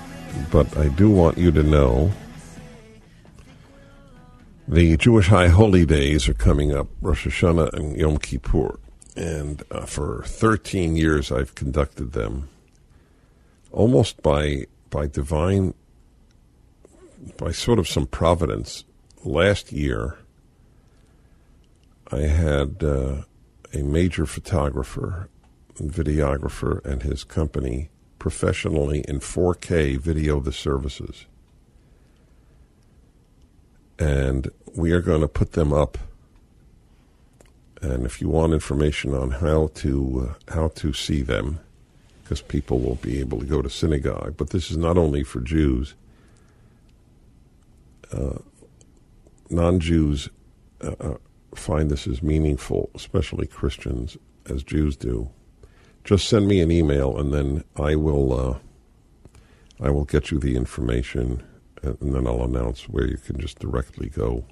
but 0.51 0.77
I 0.77 0.89
do 0.89 1.09
want 1.09 1.37
you 1.37 1.49
to 1.53 1.63
know 1.63 2.11
the 4.67 4.97
Jewish 4.97 5.27
High 5.27 5.47
Holy 5.47 5.85
Days 5.85 6.27
are 6.27 6.33
coming 6.33 6.75
up, 6.75 6.87
Rosh 7.01 7.25
Hashanah 7.25 7.71
and 7.71 7.95
Yom 7.95 8.17
Kippur. 8.17 8.81
And 9.15 9.63
uh, 9.71 9.85
for 9.85 10.23
13 10.25 10.97
years, 10.97 11.31
I've 11.31 11.55
conducted 11.55 12.11
them 12.11 12.49
almost 13.71 14.21
by, 14.21 14.65
by 14.89 15.07
divine, 15.07 15.73
by 17.37 17.53
sort 17.53 17.79
of 17.79 17.87
some 17.87 18.07
providence. 18.07 18.83
Last 19.23 19.71
year, 19.71 20.17
I 22.11 22.23
had 22.23 22.83
uh, 22.83 23.21
a 23.73 23.83
major 23.83 24.25
photographer 24.25 25.29
videographer 25.75 26.83
and 26.85 27.03
his 27.03 27.23
company 27.23 27.89
professionally 28.19 29.03
in 29.07 29.19
4K 29.19 29.97
video 29.97 30.39
the 30.39 30.51
services. 30.51 31.25
And 33.97 34.49
we 34.75 34.91
are 34.91 35.01
going 35.01 35.21
to 35.21 35.27
put 35.27 35.53
them 35.53 35.73
up. 35.73 35.97
And 37.81 38.05
if 38.05 38.21
you 38.21 38.29
want 38.29 38.53
information 38.53 39.13
on 39.15 39.31
how 39.31 39.71
to 39.75 40.29
uh, 40.29 40.53
how 40.53 40.67
to 40.69 40.93
see 40.93 41.23
them, 41.23 41.59
because 42.23 42.41
people 42.41 42.77
won't 42.79 43.01
be 43.01 43.19
able 43.19 43.39
to 43.39 43.45
go 43.45 43.61
to 43.61 43.69
synagogue, 43.69 44.35
but 44.37 44.51
this 44.51 44.69
is 44.69 44.77
not 44.77 44.97
only 44.97 45.23
for 45.23 45.39
Jews. 45.39 45.95
Uh, 48.11 48.39
non-Jews 49.49 50.29
uh, 50.81 50.95
uh 50.99 51.17
find 51.55 51.89
this 51.89 52.07
as 52.07 52.21
meaningful, 52.21 52.89
especially 52.95 53.47
Christians, 53.47 54.17
as 54.49 54.63
Jews 54.63 54.95
do, 54.95 55.29
just 56.03 56.27
send 56.27 56.47
me 56.47 56.61
an 56.61 56.71
email 56.71 57.17
and 57.17 57.33
then 57.33 57.63
I 57.75 57.95
will 57.95 58.33
uh, 58.33 58.57
I 59.79 59.89
will 59.89 60.05
get 60.05 60.31
you 60.31 60.39
the 60.39 60.55
information 60.55 61.43
and 61.83 62.13
then 62.13 62.27
I'll 62.27 62.43
announce 62.43 62.87
where 62.87 63.07
you 63.07 63.17
can 63.17 63.39
just 63.39 63.59
directly 63.59 64.09
go. 64.09 64.45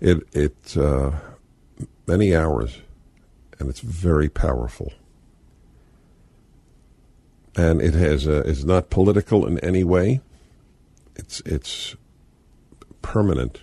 It 0.00 0.22
it 0.32 0.76
uh, 0.76 1.12
many 2.06 2.34
hours, 2.34 2.78
and 3.58 3.68
it's 3.68 3.80
very 3.80 4.28
powerful. 4.28 4.92
And 7.56 7.82
it 7.82 7.94
has 7.94 8.26
a, 8.26 8.38
it's 8.48 8.62
not 8.62 8.90
political 8.90 9.46
in 9.46 9.58
any 9.60 9.82
way. 9.82 10.20
It's 11.16 11.40
it's 11.44 11.96
permanent 13.02 13.60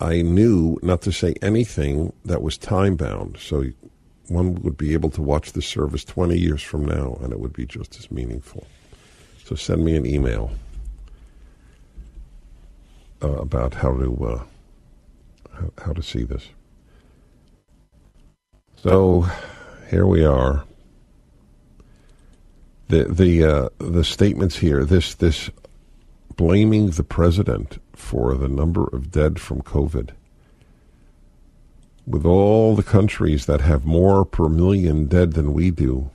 I 0.00 0.22
knew 0.22 0.78
not 0.82 1.02
to 1.02 1.12
say 1.12 1.34
anything 1.42 2.12
that 2.24 2.42
was 2.42 2.56
time 2.56 2.96
bound. 2.96 3.38
So 3.40 3.64
one 4.28 4.56
would 4.56 4.76
be 4.76 4.92
able 4.92 5.10
to 5.10 5.22
watch 5.22 5.52
the 5.52 5.62
service 5.62 6.04
20 6.04 6.38
years 6.38 6.62
from 6.62 6.84
now 6.84 7.18
and 7.22 7.32
it 7.32 7.40
would 7.40 7.52
be 7.52 7.66
just 7.66 7.98
as 7.98 8.10
meaningful. 8.10 8.66
So 9.44 9.56
send 9.56 9.84
me 9.84 9.96
an 9.96 10.06
email 10.06 10.52
uh, 13.22 13.32
about 13.32 13.74
how 13.74 13.96
to 13.96 14.24
uh, 14.24 14.42
how, 15.54 15.70
how 15.86 15.92
to 15.92 16.02
see 16.02 16.22
this. 16.22 16.48
So 18.76 19.26
here 19.90 20.06
we 20.06 20.24
are. 20.24 20.64
The 22.88 23.04
the 23.04 23.44
uh, 23.44 23.68
the 23.78 24.04
statements 24.04 24.56
here. 24.56 24.84
This 24.84 25.14
this 25.14 25.50
blaming 26.38 26.88
the 26.90 27.02
president 27.02 27.82
for 27.94 28.34
the 28.34 28.48
number 28.48 28.84
of 28.84 29.10
dead 29.10 29.40
from 29.40 29.60
COVID. 29.60 30.10
With 32.06 32.24
all 32.24 32.76
the 32.76 32.84
countries 32.84 33.44
that 33.46 33.60
have 33.60 33.84
more 33.84 34.24
per 34.24 34.48
million 34.48 35.06
dead 35.06 35.32
than 35.32 35.52
we 35.52 35.70
do, 35.70 36.10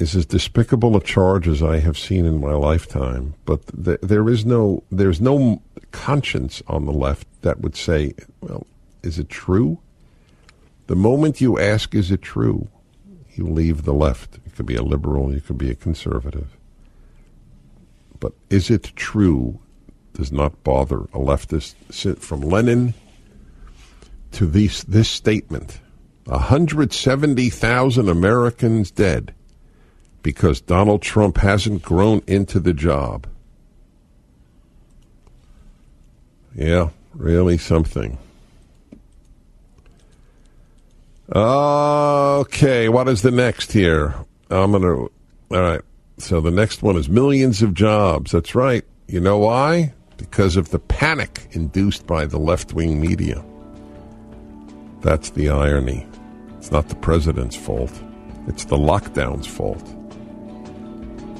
is 0.00 0.14
as 0.14 0.26
despicable 0.26 0.96
a 0.96 1.00
charge 1.00 1.48
as 1.48 1.62
I 1.62 1.78
have 1.78 1.96
seen 1.96 2.26
in 2.26 2.40
my 2.40 2.52
lifetime. 2.52 3.34
But 3.46 3.60
th- 3.84 4.00
there 4.02 4.28
is 4.28 4.44
no 4.44 4.82
there's 4.90 5.20
no 5.20 5.62
conscience 5.92 6.62
on 6.66 6.86
the 6.86 6.92
left 6.92 7.26
that 7.42 7.60
would 7.60 7.76
say, 7.76 8.14
"Well, 8.40 8.66
is 9.02 9.18
it 9.18 9.28
true?" 9.28 9.78
The 10.88 10.96
moment 10.96 11.40
you 11.40 11.58
ask, 11.58 11.94
"Is 11.94 12.10
it 12.10 12.22
true?" 12.22 12.68
you 13.34 13.46
leave 13.46 13.84
the 13.84 13.94
left. 13.94 14.40
You 14.44 14.50
could 14.50 14.66
be 14.66 14.74
a 14.74 14.82
liberal, 14.82 15.32
you 15.32 15.40
could 15.40 15.58
be 15.58 15.70
a 15.70 15.76
conservative. 15.76 16.57
But 18.20 18.32
is 18.50 18.70
it 18.70 18.92
true? 18.96 19.58
Does 20.14 20.32
not 20.32 20.64
bother 20.64 21.02
a 21.02 21.18
leftist. 21.18 21.74
From 22.18 22.40
Lenin 22.40 22.94
to 24.32 24.46
these, 24.46 24.82
this 24.84 25.08
statement 25.08 25.80
170,000 26.24 28.08
Americans 28.08 28.90
dead 28.90 29.34
because 30.22 30.60
Donald 30.60 31.00
Trump 31.02 31.38
hasn't 31.38 31.82
grown 31.82 32.22
into 32.26 32.60
the 32.60 32.74
job. 32.74 33.26
Yeah, 36.54 36.90
really 37.14 37.56
something. 37.56 38.18
Okay, 41.32 42.88
what 42.88 43.08
is 43.08 43.22
the 43.22 43.30
next 43.30 43.72
here? 43.72 44.14
I'm 44.50 44.72
going 44.72 44.82
to. 44.82 45.10
All 45.56 45.62
right. 45.62 45.82
So 46.18 46.40
the 46.40 46.50
next 46.50 46.82
one 46.82 46.96
is 46.96 47.08
millions 47.08 47.62
of 47.62 47.74
jobs. 47.74 48.32
That's 48.32 48.54
right. 48.54 48.84
You 49.06 49.20
know 49.20 49.38
why? 49.38 49.94
Because 50.16 50.56
of 50.56 50.70
the 50.70 50.78
panic 50.78 51.48
induced 51.52 52.06
by 52.06 52.26
the 52.26 52.38
left 52.38 52.74
wing 52.74 53.00
media. 53.00 53.44
That's 55.00 55.30
the 55.30 55.48
irony. 55.48 56.06
It's 56.58 56.72
not 56.72 56.88
the 56.88 56.96
president's 56.96 57.56
fault, 57.56 57.92
it's 58.48 58.64
the 58.64 58.76
lockdown's 58.76 59.46
fault. 59.46 59.82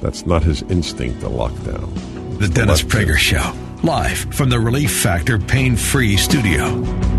That's 0.01 0.25
not 0.25 0.43
his 0.43 0.61
instinct, 0.63 1.19
the 1.19 1.29
lockdown. 1.29 2.39
The 2.39 2.47
Dennis 2.47 2.81
Prager 2.81 3.17
Show, 3.17 3.53
live 3.83 4.33
from 4.33 4.49
the 4.49 4.59
Relief 4.61 5.01
Factor 5.01 5.37
Pain 5.37 5.75
Free 5.75 6.15
Studio. 6.15 7.18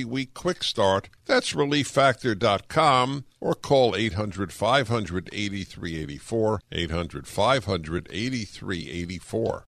three 0.01 0.11
week 0.11 0.33
quick 0.33 0.63
start. 0.63 1.09
That's 1.25 1.53
relieffactor.com 1.53 3.25
or 3.39 3.53
call 3.53 3.95
800 3.95 4.51
500 4.51 5.29
8384. 5.31 6.61
800 6.71 7.27
500 7.27 8.07
8384. 8.11 9.65